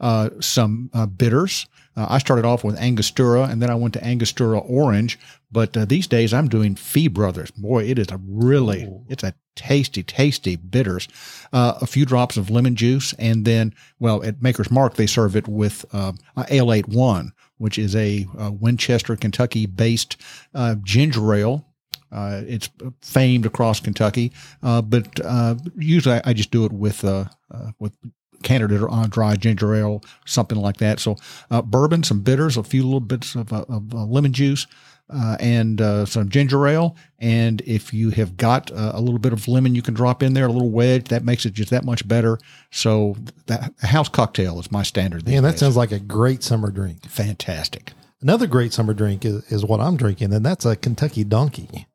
uh, 0.00 0.30
some 0.40 0.90
uh, 0.92 1.06
bitters. 1.06 1.66
Uh, 1.96 2.06
I 2.10 2.18
started 2.18 2.44
off 2.44 2.64
with 2.64 2.76
Angostura, 2.76 3.44
and 3.44 3.62
then 3.62 3.70
I 3.70 3.74
went 3.74 3.94
to 3.94 4.04
Angostura 4.04 4.58
Orange. 4.58 5.18
But 5.50 5.72
these 5.88 6.06
days, 6.06 6.34
I'm 6.34 6.48
doing 6.48 6.74
Fee 6.74 7.08
Brothers. 7.08 7.50
Boy, 7.52 7.84
it 7.84 7.98
is 7.98 8.08
a 8.10 8.20
really, 8.26 8.84
Ooh. 8.84 9.04
it's 9.08 9.22
a 9.22 9.32
tasty, 9.54 10.02
tasty 10.02 10.56
bitters. 10.56 11.08
a 11.52 11.86
few 11.86 12.04
drops 12.04 12.36
of 12.36 12.50
lemon 12.50 12.76
juice, 12.76 13.14
and 13.14 13.46
then, 13.46 13.72
well, 13.98 14.22
at 14.22 14.42
Maker's 14.42 14.70
Mark, 14.70 14.94
they 14.94 15.06
serve 15.06 15.34
it 15.36 15.48
with 15.48 15.86
Ale 15.94 16.72
8 16.72 16.88
1 16.88 17.32
which 17.58 17.78
is 17.78 17.94
a, 17.96 18.26
a 18.38 18.50
Winchester, 18.50 19.16
Kentucky 19.16 19.66
based 19.66 20.16
uh, 20.54 20.76
ginger 20.82 21.34
ale. 21.34 21.66
Uh, 22.12 22.42
it's 22.46 22.70
famed 23.02 23.44
across 23.44 23.80
Kentucky, 23.80 24.32
uh, 24.62 24.80
but 24.80 25.20
uh, 25.24 25.56
usually 25.76 26.14
I, 26.16 26.22
I, 26.26 26.32
just 26.34 26.52
do 26.52 26.64
it 26.64 26.72
with 26.72 27.04
uh, 27.04 27.24
uh, 27.50 27.72
with 27.80 27.96
Canada 28.44 28.86
on 28.88 29.10
dry 29.10 29.34
ginger 29.34 29.74
ale, 29.74 30.02
something 30.24 30.56
like 30.56 30.76
that. 30.76 31.00
So 31.00 31.16
bourbon, 31.64 32.04
some 32.04 32.20
bitters, 32.20 32.56
a 32.56 32.62
few 32.62 32.84
little 32.84 33.00
bits 33.00 33.34
of, 33.34 33.52
of 33.52 33.92
lemon 33.92 34.32
juice, 34.32 34.68
uh, 35.08 35.36
and 35.40 35.80
uh, 35.80 36.04
some 36.04 36.28
ginger 36.28 36.66
ale. 36.66 36.96
And 37.18 37.60
if 37.62 37.92
you 37.92 38.10
have 38.10 38.36
got 38.36 38.70
uh, 38.70 38.92
a 38.94 39.00
little 39.00 39.18
bit 39.18 39.32
of 39.32 39.46
lemon, 39.48 39.74
you 39.74 39.82
can 39.82 39.94
drop 39.94 40.22
in 40.22 40.34
there 40.34 40.46
a 40.46 40.52
little 40.52 40.70
wedge. 40.70 41.08
That 41.08 41.24
makes 41.24 41.46
it 41.46 41.52
just 41.52 41.70
that 41.70 41.84
much 41.84 42.06
better. 42.06 42.38
So 42.70 43.16
that 43.46 43.72
house 43.80 44.08
cocktail 44.08 44.58
is 44.58 44.70
my 44.70 44.82
standard. 44.82 45.26
And 45.26 45.44
that 45.44 45.52
days. 45.52 45.60
sounds 45.60 45.76
like 45.76 45.92
a 45.92 46.00
great 46.00 46.42
summer 46.42 46.70
drink. 46.70 47.04
Fantastic. 47.06 47.92
Another 48.22 48.46
great 48.46 48.72
summer 48.72 48.94
drink 48.94 49.24
is, 49.24 49.44
is 49.52 49.64
what 49.64 49.80
I'm 49.80 49.96
drinking, 49.96 50.32
and 50.32 50.44
that's 50.44 50.64
a 50.64 50.74
Kentucky 50.74 51.22
Donkey. 51.22 51.86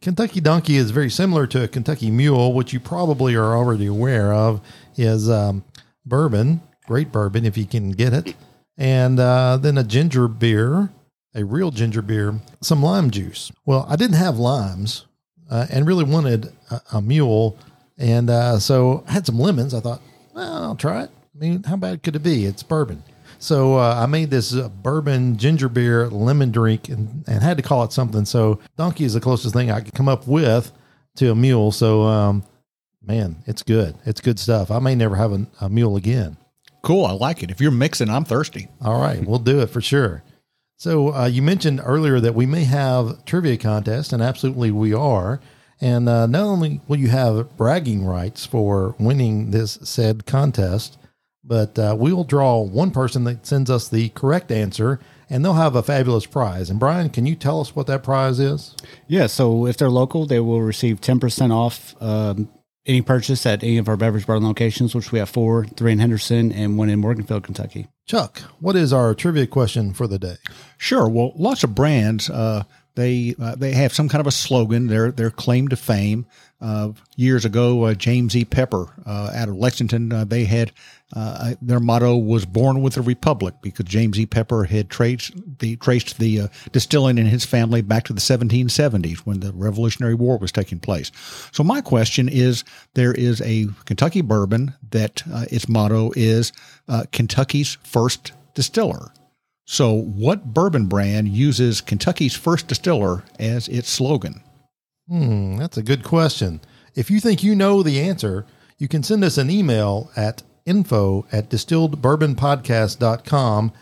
Kentucky 0.00 0.40
Donkey 0.40 0.76
is 0.76 0.90
very 0.92 1.10
similar 1.10 1.46
to 1.48 1.64
a 1.64 1.68
Kentucky 1.68 2.10
Mule, 2.10 2.52
which 2.52 2.72
you 2.72 2.80
probably 2.80 3.34
are 3.34 3.54
already 3.54 3.86
aware 3.86 4.32
of. 4.32 4.60
Is 4.96 5.28
um, 5.28 5.64
bourbon, 6.06 6.62
great 6.86 7.12
bourbon 7.12 7.44
if 7.44 7.58
you 7.58 7.66
can 7.66 7.90
get 7.90 8.12
it, 8.12 8.34
and 8.76 9.20
uh, 9.20 9.58
then 9.58 9.76
a 9.76 9.84
ginger 9.84 10.26
beer 10.26 10.90
a 11.34 11.44
real 11.44 11.70
ginger 11.70 12.02
beer, 12.02 12.40
some 12.60 12.82
lime 12.82 13.10
juice. 13.10 13.52
Well, 13.66 13.86
I 13.88 13.96
didn't 13.96 14.16
have 14.16 14.38
limes 14.38 15.06
uh, 15.50 15.66
and 15.70 15.86
really 15.86 16.04
wanted 16.04 16.52
a, 16.70 16.80
a 16.94 17.02
mule. 17.02 17.58
And 17.96 18.30
uh, 18.30 18.58
so 18.58 19.04
I 19.06 19.12
had 19.12 19.26
some 19.26 19.38
lemons. 19.38 19.74
I 19.74 19.80
thought, 19.80 20.00
well, 20.34 20.62
I'll 20.64 20.76
try 20.76 21.04
it. 21.04 21.10
I 21.34 21.38
mean, 21.38 21.62
how 21.62 21.76
bad 21.76 22.02
could 22.02 22.16
it 22.16 22.22
be? 22.22 22.44
It's 22.44 22.62
bourbon. 22.62 23.02
So 23.38 23.76
uh, 23.76 23.94
I 24.02 24.06
made 24.06 24.30
this 24.30 24.54
uh, 24.54 24.68
bourbon 24.68 25.36
ginger 25.36 25.68
beer 25.68 26.08
lemon 26.08 26.50
drink 26.50 26.88
and, 26.88 27.24
and 27.28 27.42
had 27.42 27.56
to 27.56 27.62
call 27.62 27.84
it 27.84 27.92
something. 27.92 28.24
So 28.24 28.58
donkey 28.76 29.04
is 29.04 29.14
the 29.14 29.20
closest 29.20 29.54
thing 29.54 29.70
I 29.70 29.80
could 29.80 29.94
come 29.94 30.08
up 30.08 30.26
with 30.26 30.72
to 31.16 31.30
a 31.30 31.34
mule. 31.34 31.70
So, 31.70 32.02
um, 32.02 32.44
man, 33.02 33.36
it's 33.46 33.62
good. 33.62 33.96
It's 34.04 34.20
good 34.20 34.38
stuff. 34.38 34.70
I 34.70 34.80
may 34.80 34.94
never 34.94 35.14
have 35.16 35.32
a, 35.32 35.46
a 35.60 35.68
mule 35.68 35.96
again. 35.96 36.36
Cool. 36.82 37.04
I 37.04 37.12
like 37.12 37.42
it. 37.42 37.50
If 37.50 37.60
you're 37.60 37.70
mixing, 37.70 38.08
I'm 38.08 38.24
thirsty. 38.24 38.68
All 38.80 39.00
right. 39.00 39.24
We'll 39.24 39.38
do 39.38 39.60
it 39.60 39.70
for 39.70 39.80
sure. 39.80 40.22
So 40.78 41.12
uh, 41.12 41.26
you 41.26 41.42
mentioned 41.42 41.80
earlier 41.84 42.20
that 42.20 42.36
we 42.36 42.46
may 42.46 42.62
have 42.62 43.24
trivia 43.24 43.56
contest, 43.56 44.12
and 44.12 44.22
absolutely 44.22 44.70
we 44.70 44.94
are. 44.94 45.40
And 45.80 46.08
uh, 46.08 46.26
not 46.26 46.42
only 46.42 46.80
will 46.86 46.98
you 46.98 47.08
have 47.08 47.56
bragging 47.56 48.04
rights 48.04 48.46
for 48.46 48.94
winning 48.98 49.50
this 49.50 49.78
said 49.82 50.24
contest, 50.24 50.96
but 51.42 51.76
uh, 51.78 51.96
we 51.98 52.12
will 52.12 52.22
draw 52.22 52.60
one 52.60 52.92
person 52.92 53.24
that 53.24 53.44
sends 53.44 53.70
us 53.70 53.88
the 53.88 54.10
correct 54.10 54.52
answer, 54.52 55.00
and 55.28 55.44
they'll 55.44 55.54
have 55.54 55.74
a 55.74 55.82
fabulous 55.82 56.26
prize. 56.26 56.70
And 56.70 56.78
Brian, 56.78 57.10
can 57.10 57.26
you 57.26 57.34
tell 57.34 57.60
us 57.60 57.74
what 57.74 57.88
that 57.88 58.04
prize 58.04 58.38
is? 58.38 58.76
Yeah. 59.08 59.26
So 59.26 59.66
if 59.66 59.76
they're 59.76 59.90
local, 59.90 60.26
they 60.26 60.40
will 60.40 60.62
receive 60.62 61.00
ten 61.00 61.18
percent 61.18 61.52
off 61.52 62.00
um, 62.00 62.48
any 62.88 63.02
purchase 63.02 63.44
at 63.46 63.62
any 63.62 63.76
of 63.76 63.88
our 63.88 63.96
Beverage 63.96 64.26
Barn 64.26 64.42
locations, 64.42 64.94
which 64.94 65.12
we 65.12 65.18
have 65.18 65.28
four, 65.28 65.66
three 65.66 65.92
in 65.92 65.98
Henderson 65.98 66.50
and 66.50 66.78
one 66.78 66.88
in 66.88 67.00
Morganfield, 67.00 67.44
Kentucky. 67.44 67.86
Chuck, 68.06 68.38
what 68.58 68.74
is 68.74 68.92
our 68.92 69.14
trivia 69.14 69.46
question 69.46 69.92
for 69.92 70.06
the 70.06 70.18
day? 70.18 70.36
Sure. 70.78 71.08
Well, 71.08 71.32
lots 71.36 71.62
of 71.62 71.74
brands 71.74 72.30
uh, 72.30 72.64
they 72.98 73.36
uh, 73.40 73.54
they 73.54 73.72
have 73.72 73.94
some 73.94 74.08
kind 74.08 74.20
of 74.20 74.26
a 74.26 74.32
slogan. 74.32 74.88
Their 74.88 75.12
their 75.12 75.30
claim 75.30 75.68
to 75.68 75.76
fame. 75.76 76.26
Uh, 76.60 76.90
years 77.14 77.44
ago, 77.44 77.84
uh, 77.84 77.94
James 77.94 78.34
E. 78.34 78.44
Pepper 78.44 78.92
uh, 79.06 79.30
out 79.32 79.48
of 79.48 79.54
Lexington, 79.54 80.12
uh, 80.12 80.24
they 80.24 80.44
had 80.44 80.72
their 81.62 81.78
motto 81.78 82.16
was 82.16 82.44
"Born 82.44 82.82
with 82.82 82.96
a 82.96 83.00
Republic" 83.00 83.54
because 83.62 83.86
James 83.86 84.18
E. 84.18 84.26
Pepper 84.26 84.64
had 84.64 84.90
traced 84.90 85.32
the 85.60 85.76
traced 85.76 86.18
the 86.18 86.48
distilling 86.72 87.18
in 87.18 87.26
his 87.26 87.44
family 87.44 87.82
back 87.82 88.02
to 88.04 88.12
the 88.12 88.20
1770s 88.20 89.18
when 89.18 89.38
the 89.38 89.52
Revolutionary 89.52 90.14
War 90.14 90.36
was 90.36 90.50
taking 90.50 90.80
place. 90.80 91.12
So 91.52 91.62
my 91.62 91.80
question 91.80 92.28
is: 92.28 92.64
There 92.94 93.14
is 93.14 93.40
a 93.42 93.68
Kentucky 93.84 94.22
bourbon 94.22 94.74
that 94.90 95.22
its 95.52 95.68
motto 95.68 96.10
is 96.16 96.52
Kentucky's 97.12 97.78
first 97.84 98.32
distiller. 98.54 99.12
So, 99.70 99.92
what 99.92 100.54
bourbon 100.54 100.86
brand 100.86 101.28
uses 101.28 101.82
Kentucky's 101.82 102.34
first 102.34 102.68
distiller 102.68 103.22
as 103.38 103.68
its 103.68 103.90
slogan? 103.90 104.40
Hmm, 105.08 105.58
that's 105.58 105.76
a 105.76 105.82
good 105.82 106.02
question. 106.02 106.62
If 106.94 107.10
you 107.10 107.20
think 107.20 107.42
you 107.42 107.54
know 107.54 107.82
the 107.82 108.00
answer, 108.00 108.46
you 108.78 108.88
can 108.88 109.02
send 109.02 109.22
us 109.24 109.36
an 109.36 109.50
email 109.50 110.10
at 110.16 110.42
info 110.64 111.26
at 111.30 111.50
distilledbourbonpodcast.com. 111.50 113.72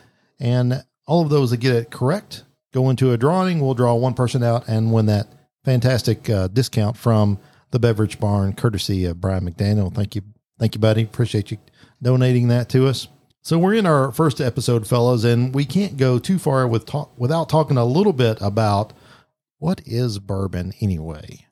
And 0.40 0.84
all 1.06 1.22
of 1.22 1.30
those 1.30 1.52
that 1.52 1.58
get 1.58 1.76
it 1.76 1.92
correct 1.92 2.42
go 2.74 2.90
into 2.90 3.12
a 3.12 3.16
drawing. 3.16 3.60
We'll 3.60 3.74
draw 3.74 3.94
one 3.94 4.14
person 4.14 4.42
out 4.42 4.66
and 4.66 4.92
win 4.92 5.06
that 5.06 5.28
fantastic 5.64 6.28
uh, 6.28 6.48
discount 6.48 6.96
from 6.96 7.38
the 7.70 7.78
Beverage 7.78 8.18
Barn, 8.18 8.54
courtesy 8.54 9.04
of 9.04 9.20
Brian 9.20 9.48
McDaniel. 9.48 9.94
Thank 9.94 10.16
you. 10.16 10.22
Thank 10.58 10.74
you, 10.74 10.80
buddy. 10.80 11.04
Appreciate 11.04 11.52
you 11.52 11.58
donating 12.02 12.48
that 12.48 12.68
to 12.70 12.88
us. 12.88 13.06
So 13.46 13.60
we're 13.60 13.74
in 13.74 13.86
our 13.86 14.10
first 14.10 14.40
episode, 14.40 14.88
fellas, 14.88 15.22
and 15.22 15.54
we 15.54 15.64
can't 15.64 15.96
go 15.96 16.18
too 16.18 16.36
far 16.36 16.66
with 16.66 16.84
talk, 16.84 17.16
without 17.16 17.48
talking 17.48 17.76
a 17.76 17.84
little 17.84 18.12
bit 18.12 18.38
about 18.40 18.92
what 19.58 19.80
is 19.86 20.18
bourbon 20.18 20.72
anyway. 20.80 21.46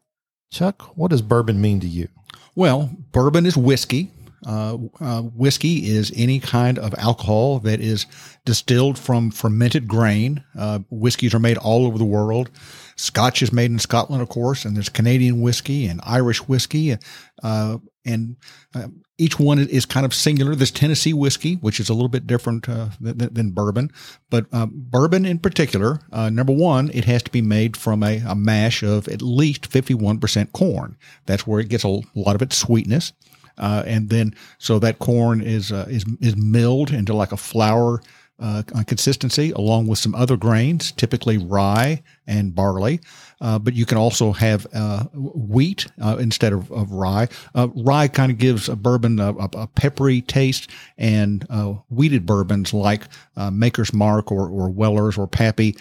Chuck, 0.51 0.83
what 0.97 1.13
does 1.13 1.23
bourbon 1.23 1.61
mean 1.61 1.79
to 1.79 1.87
you? 1.87 2.09
Well, 2.57 2.91
bourbon 3.13 3.47
is 3.47 3.57
whiskey. 3.57 4.11
Uh, 4.45 4.79
uh, 5.01 5.23
whiskey 5.23 5.89
is 5.89 6.13
any 6.17 6.41
kind 6.41 6.81
of 6.81 6.97
alcohol 6.99 7.61
that 7.61 7.79
is 7.79 8.07
distilled 8.45 8.99
from 8.99 9.31
fermented 9.31 9.87
grain. 9.87 10.43
Uh, 10.59 10.81
whiskeys 10.91 11.33
are 11.33 11.39
made 11.39 11.59
all 11.59 11.87
over 11.87 11.97
the 11.97 12.05
world. 12.05 12.51
Scotch 12.97 13.41
is 13.41 13.53
made 13.53 13.71
in 13.71 13.79
Scotland, 13.79 14.21
of 14.21 14.29
course, 14.29 14.65
and 14.65 14.75
there's 14.75 14.89
Canadian 14.89 15.43
whiskey 15.43 15.87
and 15.87 16.01
Irish 16.03 16.39
whiskey, 16.49 16.97
uh, 17.45 17.79
and 18.05 18.35
uh, 18.75 18.89
each 19.17 19.39
one 19.39 19.59
is 19.59 19.87
kind 19.87 20.05
of 20.05 20.13
singular. 20.13 20.55
This 20.55 20.71
Tennessee 20.71 21.13
whiskey, 21.13 21.55
which 21.57 21.79
is 21.79 21.89
a 21.89 21.95
little 21.95 22.09
bit 22.09 22.27
different 22.27 22.69
uh, 22.69 22.89
than, 23.01 23.33
than, 23.33 23.51
bourbon, 23.51 23.91
but 24.29 24.47
uh, 24.53 24.67
bourbon 24.67 25.25
in 25.25 25.39
particular, 25.39 26.01
uh, 26.13 26.31
number 26.31 26.53
one, 26.53 26.91
it 26.93 27.05
has 27.05 27.23
to 27.23 27.31
be 27.31 27.43
made 27.43 27.77
from 27.77 28.03
a, 28.03 28.23
a 28.27 28.35
mash 28.35 28.83
of 28.83 29.07
at 29.09 29.23
least 29.23 29.71
51% 29.71 30.53
corn. 30.53 30.97
That's 31.27 31.47
where 31.47 31.61
it 31.61 31.69
gets 31.69 31.85
a 31.85 32.01
lot 32.15 32.35
of 32.35 32.43
its 32.43 32.57
sweetness. 32.57 33.13
Uh, 33.57 33.85
and 33.87 34.11
then, 34.11 34.35
so 34.59 34.81
that 34.81 34.99
corn 34.99 35.41
is, 35.41 35.71
uh, 35.71 35.87
is, 35.89 36.05
is 36.21 36.37
milled 36.37 36.91
into 36.91 37.15
like 37.15 37.31
a 37.31 37.37
flour 37.37 38.03
uh, 38.41 38.63
consistency, 38.87 39.53
along 39.53 39.87
with 39.87 39.99
some 39.99 40.15
other 40.15 40.37
grains, 40.37 40.93
typically 40.93 41.39
rye 41.39 42.03
and 42.27 42.55
barley. 42.55 43.01
Uh, 43.41 43.59
but 43.59 43.75
you 43.75 43.87
can 43.87 43.99
also 43.99 44.33
have 44.33 44.67
uh, 44.75 45.05
wheat 45.15 45.87
uh, 46.03 46.17
instead 46.19 46.53
of, 46.53 46.71
of 46.73 46.91
rye. 46.91 47.29
Uh, 47.55 47.69
rye 47.77 48.09
kind 48.09 48.33
of 48.33 48.39
gives 48.39 48.69
a 48.69 48.77
bourbon 48.77 49.21
a, 49.21 49.33
a 49.33 49.67
peppery 49.67 50.21
taste, 50.23 50.71
and 50.99 51.47
uh, 51.51 51.75
wheated 51.91 52.27
bourbons 52.27 52.73
like 52.75 53.05
Maker's 53.53 53.93
Mark 53.93 54.33
or, 54.33 54.49
or 54.49 54.69
Weller's 54.69 55.19
or 55.19 55.27
Pappy 55.27 55.77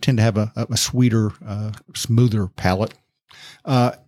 tend 0.00 0.18
to 0.18 0.22
have 0.22 0.36
a, 0.36 0.52
a 0.56 0.76
sweeter, 0.76 1.32
smoother 1.94 2.48
palate. 2.48 2.94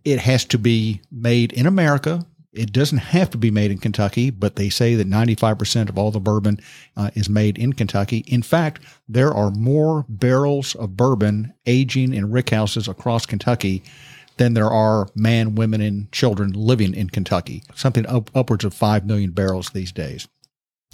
it 0.05 0.19
has 0.19 0.45
to 0.47 0.59
be 0.59 1.01
made 1.11 1.53
in 1.53 1.67
America 1.67 2.27
it 2.57 2.73
doesn't 2.73 2.99
have 2.99 3.31
to 3.31 3.39
be 3.39 3.51
made 3.51 3.71
in 3.71 3.79
Kentucky, 3.79 4.31
but 4.31 4.57
they 4.57 4.69
say 4.69 4.95
that 4.95 5.09
95% 5.09 5.89
of 5.89 5.99
all 5.99 6.11
the 6.11 6.21
bourbon 6.21 6.61
uh, 6.97 7.11
is 7.15 7.29
made 7.29 7.59
in 7.59 7.73
Kentucky. 7.73 8.25
In 8.27 8.43
fact, 8.43 8.83
there 9.09 9.33
are 9.33 9.51
more 9.51 10.05
barrels 10.09 10.75
of 10.75 10.97
bourbon 10.97 11.53
aging 11.67 12.15
in 12.15 12.31
rickhouses 12.31 12.89
across 12.89 13.27
Kentucky 13.27 13.83
than 14.37 14.55
there 14.55 14.71
are 14.71 15.09
man, 15.15 15.55
women, 15.55 15.81
and 15.81 16.11
children 16.13 16.53
living 16.53 16.95
in 16.95 17.11
Kentucky. 17.11 17.63
Something 17.75 18.07
up, 18.07 18.31
upwards 18.35 18.65
of 18.65 18.75
five 18.75 19.07
million 19.07 19.31
barrels 19.31 19.71
these 19.71 19.93
days. 19.93 20.29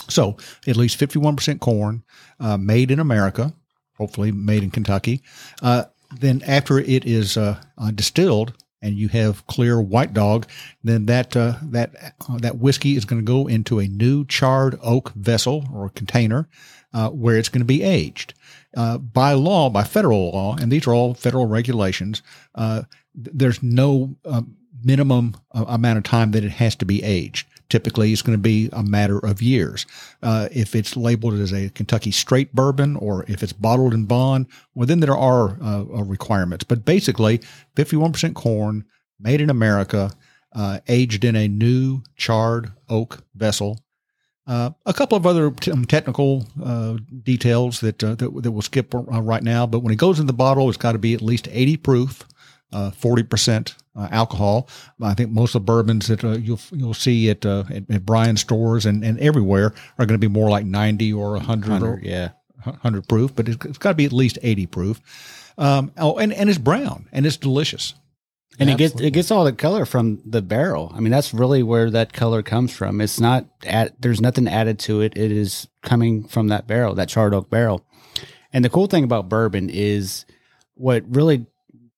So 0.08 0.36
at 0.66 0.76
least 0.76 0.98
51% 0.98 1.60
corn 1.60 2.02
uh, 2.40 2.56
made 2.56 2.90
in 2.90 3.00
America, 3.00 3.52
hopefully 3.96 4.32
made 4.32 4.62
in 4.62 4.70
Kentucky. 4.70 5.22
Uh, 5.60 5.84
then 6.20 6.42
after 6.46 6.78
it 6.78 7.06
is 7.06 7.36
uh, 7.36 7.60
uh 7.78 7.90
distilled 7.90 8.52
and 8.82 8.96
you 8.96 9.08
have 9.08 9.46
clear 9.46 9.80
white 9.80 10.12
dog, 10.12 10.46
then 10.82 11.06
that 11.06 11.36
uh, 11.36 11.54
that 11.62 11.94
uh, 12.28 12.38
that 12.38 12.58
whiskey 12.58 12.96
is 12.96 13.04
going 13.04 13.20
to 13.20 13.26
go 13.26 13.46
into 13.46 13.78
a 13.78 13.86
new 13.86 14.24
charred 14.26 14.78
oak 14.82 15.12
vessel 15.14 15.64
or 15.72 15.88
container 15.88 16.48
uh, 16.92 17.08
where 17.10 17.36
it's 17.36 17.48
going 17.48 17.60
to 17.60 17.64
be 17.64 17.82
aged. 17.82 18.34
Uh, 18.76 18.98
by 18.98 19.32
law, 19.32 19.70
by 19.70 19.84
federal 19.84 20.30
law, 20.30 20.56
and 20.56 20.72
these 20.72 20.86
are 20.86 20.94
all 20.94 21.14
federal 21.14 21.46
regulations, 21.46 22.22
uh, 22.54 22.82
there's 23.14 23.62
no 23.62 24.16
um, 24.24 24.56
minimum 24.82 25.36
amount 25.52 25.98
of 25.98 26.04
time 26.04 26.32
that 26.32 26.44
it 26.44 26.50
has 26.50 26.74
to 26.76 26.84
be 26.84 27.02
aged. 27.02 27.46
Typically, 27.72 28.12
it's 28.12 28.20
going 28.20 28.36
to 28.36 28.42
be 28.42 28.68
a 28.74 28.82
matter 28.82 29.18
of 29.18 29.40
years. 29.40 29.86
Uh, 30.22 30.46
if 30.52 30.74
it's 30.74 30.94
labeled 30.94 31.32
as 31.32 31.54
a 31.54 31.70
Kentucky 31.70 32.10
straight 32.10 32.54
bourbon 32.54 32.96
or 32.96 33.24
if 33.28 33.42
it's 33.42 33.54
bottled 33.54 33.94
in 33.94 34.04
bond, 34.04 34.46
well, 34.74 34.86
then 34.86 35.00
there 35.00 35.16
are 35.16 35.56
uh, 35.62 35.80
uh 35.80 36.04
requirements. 36.04 36.64
But 36.64 36.84
basically, 36.84 37.40
51% 37.74 38.34
corn, 38.34 38.84
made 39.18 39.40
in 39.40 39.48
America, 39.48 40.10
uh, 40.54 40.80
aged 40.86 41.24
in 41.24 41.34
a 41.34 41.48
new 41.48 42.02
charred 42.14 42.72
oak 42.90 43.24
vessel. 43.34 43.80
Uh, 44.46 44.72
a 44.84 44.92
couple 44.92 45.16
of 45.16 45.26
other 45.26 45.50
t- 45.52 45.70
um, 45.70 45.86
technical 45.86 46.44
uh, 46.62 46.98
details 47.22 47.80
that, 47.80 48.00
that, 48.00 48.18
that 48.18 48.52
we'll 48.52 48.60
skip 48.60 48.92
right 48.92 49.42
now, 49.42 49.66
but 49.66 49.78
when 49.78 49.94
it 49.94 49.98
goes 49.98 50.20
in 50.20 50.26
the 50.26 50.34
bottle, 50.34 50.68
it's 50.68 50.76
got 50.76 50.92
to 50.92 50.98
be 50.98 51.14
at 51.14 51.22
least 51.22 51.48
80 51.50 51.78
proof 51.78 52.26
uh, 52.72 52.90
forty 52.90 53.22
percent 53.22 53.76
uh, 53.96 54.08
alcohol. 54.10 54.68
I 55.00 55.14
think 55.14 55.30
most 55.30 55.54
of 55.54 55.62
the 55.62 55.66
bourbons 55.66 56.08
that 56.08 56.24
uh, 56.24 56.32
you'll 56.32 56.60
you'll 56.72 56.94
see 56.94 57.30
at, 57.30 57.44
uh, 57.44 57.64
at, 57.70 57.90
at 57.90 58.06
Brian 58.06 58.36
stores 58.36 58.86
and, 58.86 59.04
and 59.04 59.18
everywhere 59.20 59.72
are 59.98 60.06
going 60.06 60.18
to 60.20 60.28
be 60.28 60.28
more 60.28 60.50
like 60.50 60.64
ninety 60.64 61.12
or 61.12 61.38
hundred 61.38 61.82
or 61.82 62.00
yeah 62.02 62.30
hundred 62.82 63.08
proof, 63.08 63.34
but 63.34 63.48
it's, 63.48 63.64
it's 63.64 63.78
got 63.78 63.90
to 63.90 63.96
be 63.96 64.04
at 64.04 64.12
least 64.12 64.38
eighty 64.42 64.66
proof. 64.66 65.00
Um, 65.58 65.92
oh, 65.98 66.16
and 66.18 66.32
and 66.32 66.48
it's 66.48 66.58
brown 66.58 67.08
and 67.12 67.26
it's 67.26 67.36
delicious. 67.36 67.94
And 68.58 68.68
Absolutely. 68.68 68.84
it 68.84 68.88
gets 68.88 69.02
it 69.02 69.10
gets 69.12 69.30
all 69.30 69.44
the 69.44 69.52
color 69.52 69.86
from 69.86 70.20
the 70.26 70.42
barrel. 70.42 70.92
I 70.94 71.00
mean, 71.00 71.10
that's 71.10 71.32
really 71.32 71.62
where 71.62 71.90
that 71.90 72.12
color 72.12 72.42
comes 72.42 72.70
from. 72.70 73.00
It's 73.00 73.18
not 73.18 73.46
at 73.64 74.00
there's 74.00 74.20
nothing 74.20 74.46
added 74.46 74.78
to 74.80 75.00
it. 75.00 75.16
It 75.16 75.32
is 75.32 75.68
coming 75.82 76.28
from 76.28 76.48
that 76.48 76.66
barrel, 76.66 76.94
that 76.94 77.08
charred 77.08 77.32
oak 77.32 77.48
barrel. 77.48 77.86
And 78.52 78.62
the 78.62 78.70
cool 78.70 78.86
thing 78.86 79.04
about 79.04 79.30
bourbon 79.30 79.70
is 79.70 80.26
what 80.74 81.02
really 81.08 81.46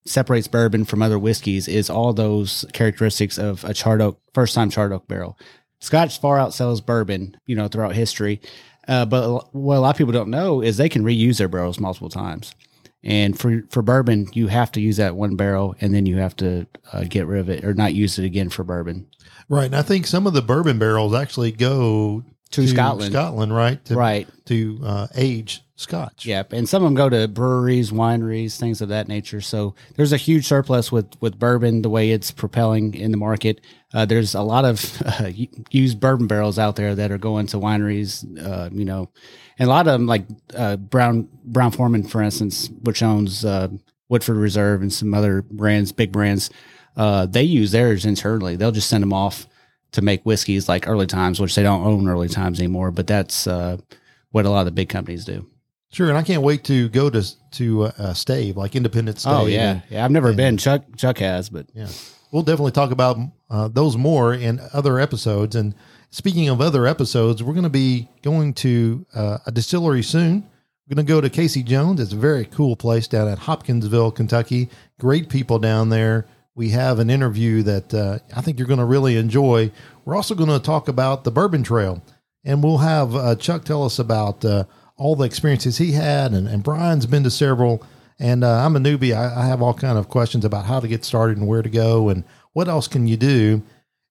separates 0.07 0.49
bourbon 0.49 0.85
from 0.85 1.03
other 1.03 1.19
whiskeys 1.19 1.69
is 1.69 1.89
all 1.89 2.13
those 2.13 2.65
characteristics 2.73 3.39
of 3.39 3.65
a 3.65 3.75
charred 3.75 4.03
oak, 4.03 4.21
first 4.33 4.55
time 4.55 4.71
charred 4.71 4.93
oak 4.93 5.09
barrel. 5.09 5.39
Scotch 5.81 6.21
far 6.21 6.39
outsells 6.39 6.85
bourbon, 6.85 7.37
you 7.47 7.57
know, 7.57 7.69
throughout 7.69 7.95
history. 7.95 8.41
Uh, 8.87 9.05
but 9.05 9.55
what 9.55 9.77
a 9.77 9.81
lot 9.81 9.91
of 9.91 9.97
people 9.97 10.13
don't 10.13 10.31
know 10.31 10.61
is 10.61 10.77
they 10.77 10.89
can 10.89 11.05
reuse 11.05 11.39
their 11.39 11.49
barrels 11.49 11.81
multiple 11.81 12.11
times. 12.11 12.55
And 13.03 13.39
for 13.39 13.63
for 13.69 13.83
bourbon, 13.83 14.29
you 14.33 14.47
have 14.47 14.73
to 14.73 14.81
use 14.81 14.97
that 14.97 15.15
one 15.15 15.37
barrel, 15.37 15.77
and 15.81 15.95
then 15.95 16.07
you 16.07 16.17
have 16.17 16.35
to 16.37 16.67
uh, 16.91 17.05
get 17.05 17.27
rid 17.27 17.41
of 17.41 17.51
it 17.51 17.63
or 17.63 17.75
not 17.75 17.93
use 17.93 18.19
it 18.19 18.25
again 18.25 18.49
for 18.49 18.65
bourbon. 18.65 19.07
Right, 19.47 19.67
and 19.67 19.77
I 19.77 19.83
think 19.83 20.07
some 20.07 20.27
of 20.27 20.33
the 20.33 20.41
bourbon 20.41 20.79
barrels 20.79 21.15
actually 21.15 21.53
go 21.53 22.25
to, 22.55 22.63
to 22.63 22.69
Scotland, 22.69 23.13
Scotland, 23.13 23.55
right? 23.55 23.85
To, 23.87 23.95
right 23.95 24.29
to 24.47 24.81
uh, 24.85 25.07
age 25.15 25.63
scotch. 25.77 26.25
Yep, 26.25 26.53
and 26.53 26.69
some 26.69 26.83
of 26.83 26.87
them 26.87 26.95
go 26.95 27.09
to 27.09 27.27
breweries, 27.27 27.91
wineries, 27.91 28.59
things 28.59 28.81
of 28.81 28.89
that 28.91 29.09
nature. 29.09 29.41
So 29.41 29.75
there's 29.97 30.13
a 30.13 30.17
huge 30.17 30.47
surplus 30.47 30.93
with 30.93 31.21
with 31.21 31.39
bourbon 31.39 31.83
the 31.83 31.91
way 31.91 32.11
it's 32.11 32.31
propelling 32.31 32.95
in 32.95 33.11
the 33.11 33.17
market. 33.17 33.61
Uh, 33.93 34.05
there's 34.05 34.35
a 34.35 34.43
lot 34.43 34.65
of 34.65 35.03
uh, 35.07 35.31
used 35.71 36.01
bourbon 36.01 36.27
barrels 36.27 36.59
out 36.59 36.77
there 36.77 36.95
that 36.95 37.11
are 37.11 37.19
going 37.19 37.47
to 37.49 37.57
wineries, 37.57 38.25
uh, 38.45 38.71
you 38.73 38.85
know, 38.85 39.11
and 39.59 39.69
a 39.69 39.71
lot 39.71 39.87
of 39.87 39.93
them 39.93 40.07
like 40.07 40.27
uh, 40.55 40.77
Brown 40.77 41.29
Brown 41.45 41.73
Forman, 41.73 42.05
for 42.05 42.23
instance, 42.23 42.71
which 42.83 43.03
owns 43.03 43.45
uh, 43.45 43.69
Woodford 44.09 44.37
Reserve 44.37 44.83
and 44.83 44.93
some 44.93 45.15
other 45.15 45.43
brands, 45.43 45.93
big 45.93 46.13
brands. 46.13 46.51
Uh, 46.97 47.27
they 47.27 47.43
use 47.43 47.73
theirs 47.73 48.07
internally. 48.07 48.55
They'll 48.55 48.71
just 48.71 48.89
send 48.89 49.03
them 49.03 49.13
off 49.13 49.49
to 49.95 50.03
make 50.03 50.23
whiskeys 50.25 50.69
like 50.69 50.87
Early 50.87 51.07
Times, 51.07 51.41
which 51.41 51.55
they 51.55 51.63
don't 51.63 51.85
own 51.85 52.09
Early 52.09 52.29
Times 52.29 52.61
anymore. 52.61 52.91
But 52.93 53.07
that's 53.07 53.47
what 53.47 54.47
a 54.47 54.51
lot 54.51 54.61
of 54.61 54.67
the 54.67 54.73
big 54.73 54.89
companies 54.89 55.25
do. 55.25 55.47
Sure, 55.95 56.09
and 56.09 56.19
I 56.19 56.23
can't 56.23 56.43
wait 56.43 56.65
to 56.65 56.89
go 56.89 57.09
to 57.09 57.25
to 57.53 57.85
uh, 57.85 58.15
Stave, 58.15 58.57
like 58.57 58.75
Independence 58.75 59.21
Stave. 59.21 59.33
Oh 59.33 59.47
yeah, 59.47 59.71
and, 59.71 59.83
yeah. 59.89 60.05
I've 60.05 60.11
never 60.11 60.29
and, 60.29 60.37
been. 60.37 60.59
Chuck 60.59 60.83
Chuck 60.97 61.19
has, 61.19 61.49
but 61.49 61.67
yeah, 61.73 61.87
we'll 62.33 62.43
definitely 62.43 62.73
talk 62.73 62.91
about 62.91 63.17
uh, 63.49 63.69
those 63.69 63.97
more 63.97 64.35
in 64.35 64.61
other 64.73 64.99
episodes. 64.99 65.55
And 65.55 65.73
speaking 66.11 66.49
of 66.49 66.61
other 66.61 66.89
episodes, 66.89 67.45
we're 67.45 67.53
going 67.53 67.63
to 67.63 67.71
be 67.71 68.09
going 68.23 68.55
to 68.55 69.07
uh, 69.15 69.39
a 69.47 69.53
distillery 69.53 70.03
soon. 70.03 70.51
We're 70.89 70.97
going 70.97 71.07
to 71.07 71.13
go 71.13 71.21
to 71.21 71.31
Casey 71.31 71.63
Jones. 71.63 72.01
It's 72.01 72.13
a 72.13 72.17
very 72.17 72.45
cool 72.45 72.75
place 72.75 73.07
down 73.07 73.29
at 73.29 73.39
Hopkinsville, 73.39 74.11
Kentucky. 74.11 74.71
Great 74.99 75.29
people 75.29 75.61
down 75.61 75.91
there. 75.91 76.27
We 76.55 76.71
have 76.71 76.99
an 77.01 77.11
interview 77.11 77.63
that 77.65 77.93
uh, 77.93 78.19
I 78.37 78.41
think 78.41 78.59
you're 78.59 78.69
going 78.69 78.79
to 78.79 78.85
really 78.85 79.17
enjoy. 79.17 79.73
We're 80.05 80.15
also 80.15 80.35
going 80.35 80.51
to 80.51 80.61
talk 80.61 80.89
about 80.89 81.25
the 81.25 81.33
Bourbon 81.33 81.65
Trail, 81.65 82.03
and 82.45 82.63
we'll 82.63 82.79
have 82.79 83.15
uh, 83.15 83.35
Chuck 83.35 83.65
tell 83.65 83.85
us 83.85 83.99
about 83.99 84.45
uh, 84.45 84.65
all 84.97 85.17
the 85.17 85.25
experiences 85.25 85.79
he 85.79 85.93
had, 85.93 86.33
and, 86.33 86.47
and 86.47 86.63
Brian's 86.63 87.07
been 87.07 87.25
to 87.25 87.31
several. 87.31 87.85
And 88.21 88.45
uh, 88.45 88.65
I'm 88.65 88.77
a 88.77 88.79
newbie. 88.79 89.13
I, 89.13 89.43
I, 89.43 89.47
have 89.47 89.61
all 89.61 89.75
kind 89.75 89.99
of 89.99 90.09
questions 90.09 90.45
about 90.45 90.67
how 90.67 90.79
to 90.79 90.87
get 90.87 91.05
started 91.05 91.37
and 91.37 91.49
where 91.49 91.63
to 91.63 91.69
go 91.69 92.09
and 92.11 92.23
what 92.53 92.69
else 92.69 92.87
can 92.87 93.09
you 93.09 93.17
do. 93.17 93.63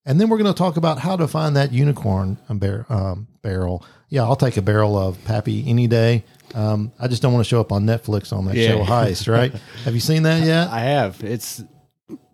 And 0.06 0.20
then 0.20 0.28
we're 0.28 0.38
going 0.38 0.54
to 0.54 0.58
talk 0.58 0.76
about 0.76 1.00
how 1.00 1.16
to 1.16 1.26
find 1.26 1.56
that 1.56 1.72
unicorn 1.72 2.38
bar- 2.50 2.86
um, 2.90 3.28
barrel. 3.42 3.86
Yeah, 4.10 4.24
I'll 4.24 4.36
take 4.36 4.58
a 4.58 4.62
barrel 4.62 4.98
of 4.98 5.24
Pappy 5.24 5.64
any 5.70 5.88
day. 5.88 6.26
Um, 6.54 6.92
I 7.00 7.08
just 7.08 7.22
don't 7.22 7.32
want 7.32 7.46
to 7.46 7.50
show 7.50 7.62
up 7.62 7.72
on 7.72 7.86
Netflix 7.86 8.34
on 8.34 8.46
that 8.46 8.56
yeah. 8.56 8.68
show 8.68 8.84
Heist, 8.84 9.32
right? 9.32 9.54
have 9.86 9.94
you 9.94 10.02
seen 10.02 10.24
that 10.24 10.46
yet? 10.46 10.68
I 10.68 10.82
have. 10.82 11.24
It's 11.24 11.64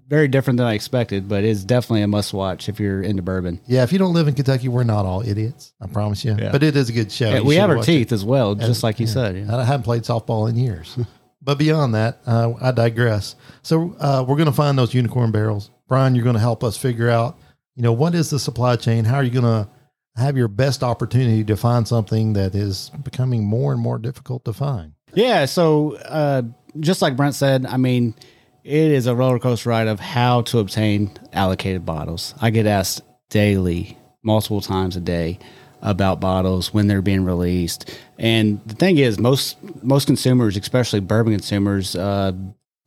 very 0.09 0.27
different 0.27 0.57
than 0.57 0.65
I 0.65 0.73
expected, 0.73 1.29
but 1.29 1.43
it's 1.43 1.63
definitely 1.63 2.01
a 2.01 2.07
must 2.07 2.33
watch 2.33 2.67
if 2.67 2.79
you're 2.79 3.01
into 3.01 3.21
bourbon. 3.21 3.61
Yeah, 3.67 3.83
if 3.83 3.93
you 3.93 3.99
don't 3.99 4.13
live 4.13 4.27
in 4.27 4.33
Kentucky, 4.33 4.67
we're 4.67 4.83
not 4.83 5.05
all 5.05 5.21
idiots. 5.21 5.73
I 5.79 5.85
promise 5.85 6.25
you. 6.25 6.35
Yeah. 6.37 6.51
But 6.51 6.63
it 6.63 6.75
is 6.75 6.89
a 6.89 6.93
good 6.93 7.11
show. 7.11 7.29
Yeah, 7.29 7.41
we 7.41 7.55
have 7.55 7.69
our 7.69 7.83
teeth 7.83 8.11
it. 8.11 8.15
as 8.15 8.25
well, 8.25 8.55
just 8.55 8.81
like 8.81 8.99
you 8.99 9.05
yeah. 9.05 9.13
said. 9.13 9.37
Yeah. 9.37 9.55
I 9.55 9.63
haven't 9.63 9.83
played 9.83 10.01
softball 10.01 10.49
in 10.49 10.57
years. 10.57 10.97
but 11.43 11.59
beyond 11.59 11.93
that, 11.93 12.21
uh, 12.25 12.53
I 12.59 12.71
digress. 12.71 13.35
So 13.61 13.95
uh, 13.99 14.25
we're 14.27 14.35
going 14.35 14.47
to 14.47 14.51
find 14.51 14.77
those 14.77 14.95
unicorn 14.95 15.31
barrels. 15.31 15.69
Brian, 15.87 16.15
you're 16.15 16.23
going 16.23 16.33
to 16.33 16.39
help 16.39 16.63
us 16.63 16.75
figure 16.75 17.09
out, 17.09 17.37
you 17.75 17.83
know, 17.83 17.93
what 17.93 18.15
is 18.15 18.31
the 18.31 18.39
supply 18.39 18.77
chain? 18.77 19.05
How 19.05 19.17
are 19.17 19.23
you 19.23 19.31
going 19.31 19.43
to 19.43 19.69
have 20.15 20.35
your 20.35 20.47
best 20.47 20.81
opportunity 20.81 21.43
to 21.43 21.55
find 21.55 21.87
something 21.87 22.33
that 22.33 22.55
is 22.55 22.91
becoming 23.03 23.45
more 23.45 23.73
and 23.73 23.81
more 23.81 23.99
difficult 23.99 24.43
to 24.45 24.53
find? 24.53 24.93
Yeah. 25.13 25.45
So 25.45 25.97
uh, 25.97 26.41
just 26.79 27.03
like 27.03 27.15
Brent 27.15 27.35
said, 27.35 27.67
I 27.67 27.77
mean– 27.77 28.15
it 28.63 28.91
is 28.91 29.07
a 29.07 29.15
roller 29.15 29.39
coaster 29.39 29.69
ride 29.69 29.87
of 29.87 29.99
how 29.99 30.41
to 30.43 30.59
obtain 30.59 31.11
allocated 31.33 31.85
bottles. 31.85 32.33
I 32.41 32.49
get 32.49 32.65
asked 32.65 33.01
daily, 33.29 33.97
multiple 34.23 34.61
times 34.61 34.95
a 34.95 34.99
day, 34.99 35.39
about 35.81 36.19
bottles 36.19 36.73
when 36.73 36.87
they're 36.87 37.01
being 37.01 37.23
released. 37.23 37.97
And 38.17 38.61
the 38.65 38.75
thing 38.75 38.97
is, 38.97 39.19
most 39.19 39.57
most 39.83 40.07
consumers, 40.07 40.57
especially 40.57 40.99
bourbon 40.99 41.33
consumers, 41.33 41.95
uh, 41.95 42.33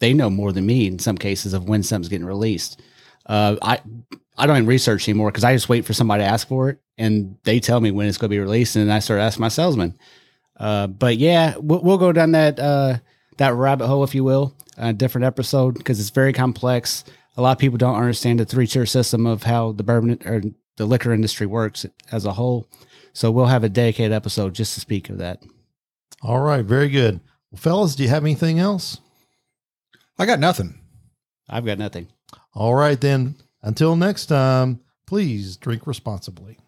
they 0.01 0.13
know 0.13 0.29
more 0.29 0.53
than 0.53 0.67
me 0.67 0.87
in 0.87 0.99
some 0.99 1.17
cases 1.17 1.55
of 1.55 1.69
when 1.69 1.83
something's 1.83 2.09
getting 2.09 2.27
released. 2.27 2.81
Uh, 3.25 3.57
I 3.63 3.81
I 4.37 4.47
don't 4.47 4.57
even 4.57 4.67
research 4.67 5.09
anymore 5.09 5.31
because 5.31 5.45
I 5.45 5.55
just 5.55 5.69
wait 5.69 5.85
for 5.85 5.93
somebody 5.93 6.23
to 6.23 6.29
ask 6.29 6.47
for 6.49 6.69
it, 6.71 6.81
and 6.99 7.37
they 7.45 7.61
tell 7.61 7.81
me 7.81 7.91
when 7.91 8.09
it's 8.09 8.19
going 8.19 8.29
to 8.31 8.35
be 8.35 8.41
released, 8.41 8.77
and 8.77 8.93
I 8.93 8.99
start 8.99 9.21
asking 9.21 9.43
my 9.43 9.49
salesman. 9.49 9.99
Uh, 10.57 10.87
but 10.87 11.17
yeah, 11.17 11.57
we'll, 11.57 11.81
we'll, 11.83 11.99
go 11.99 12.13
down 12.13 12.33
that 12.33 12.61
uh, 12.61 12.99
that 13.39 13.55
rabbit 13.55 13.87
hole, 13.87 14.05
if 14.05 14.15
you 14.15 14.25
will, 14.25 14.55
a 14.77 14.93
different 14.93 15.25
episode 15.25 15.75
because 15.75 16.01
it's 16.01 16.11
very 16.11 16.33
complex. 16.33 17.05
A 17.37 17.43
lot 17.43 17.53
of 17.53 17.59
people 17.59 17.79
don't 17.79 17.97
understand 17.97 18.41
the 18.41 18.45
three 18.45 18.67
tier 18.67 18.87
system 18.87 19.27
of 19.27 19.45
how 19.45 19.73
the 19.73 19.83
bourbon 19.83 20.19
or 20.25 20.43
the 20.77 20.87
liquor 20.87 21.13
industry 21.13 21.47
works 21.47 21.87
as 22.11 22.25
a 22.25 22.33
whole. 22.33 22.67
So 23.13 23.31
we'll 23.31 23.47
have 23.47 23.65
a 23.65 23.69
dedicated 23.69 24.13
episode 24.13 24.55
just 24.55 24.75
to 24.75 24.81
speak 24.81 25.11
of 25.11 25.19
that. 25.19 25.43
All 26.23 26.41
right, 26.41 26.65
very 26.65 26.89
good. 26.89 27.21
Well, 27.51 27.61
fellas, 27.61 27.95
do 27.95 28.03
you 28.03 28.09
have 28.09 28.25
anything 28.25 28.59
else? 28.59 28.99
I 30.19 30.27
got 30.27 30.41
nothing. 30.41 30.79
I've 31.49 31.67
got 31.67 31.79
nothing. 31.79 32.09
All 32.55 32.75
right, 32.75 33.01
then. 33.01 33.37
Until 33.63 33.97
next 33.97 34.27
time, 34.27 34.81
please 35.07 35.57
drink 35.57 35.87
responsibly. 35.87 36.59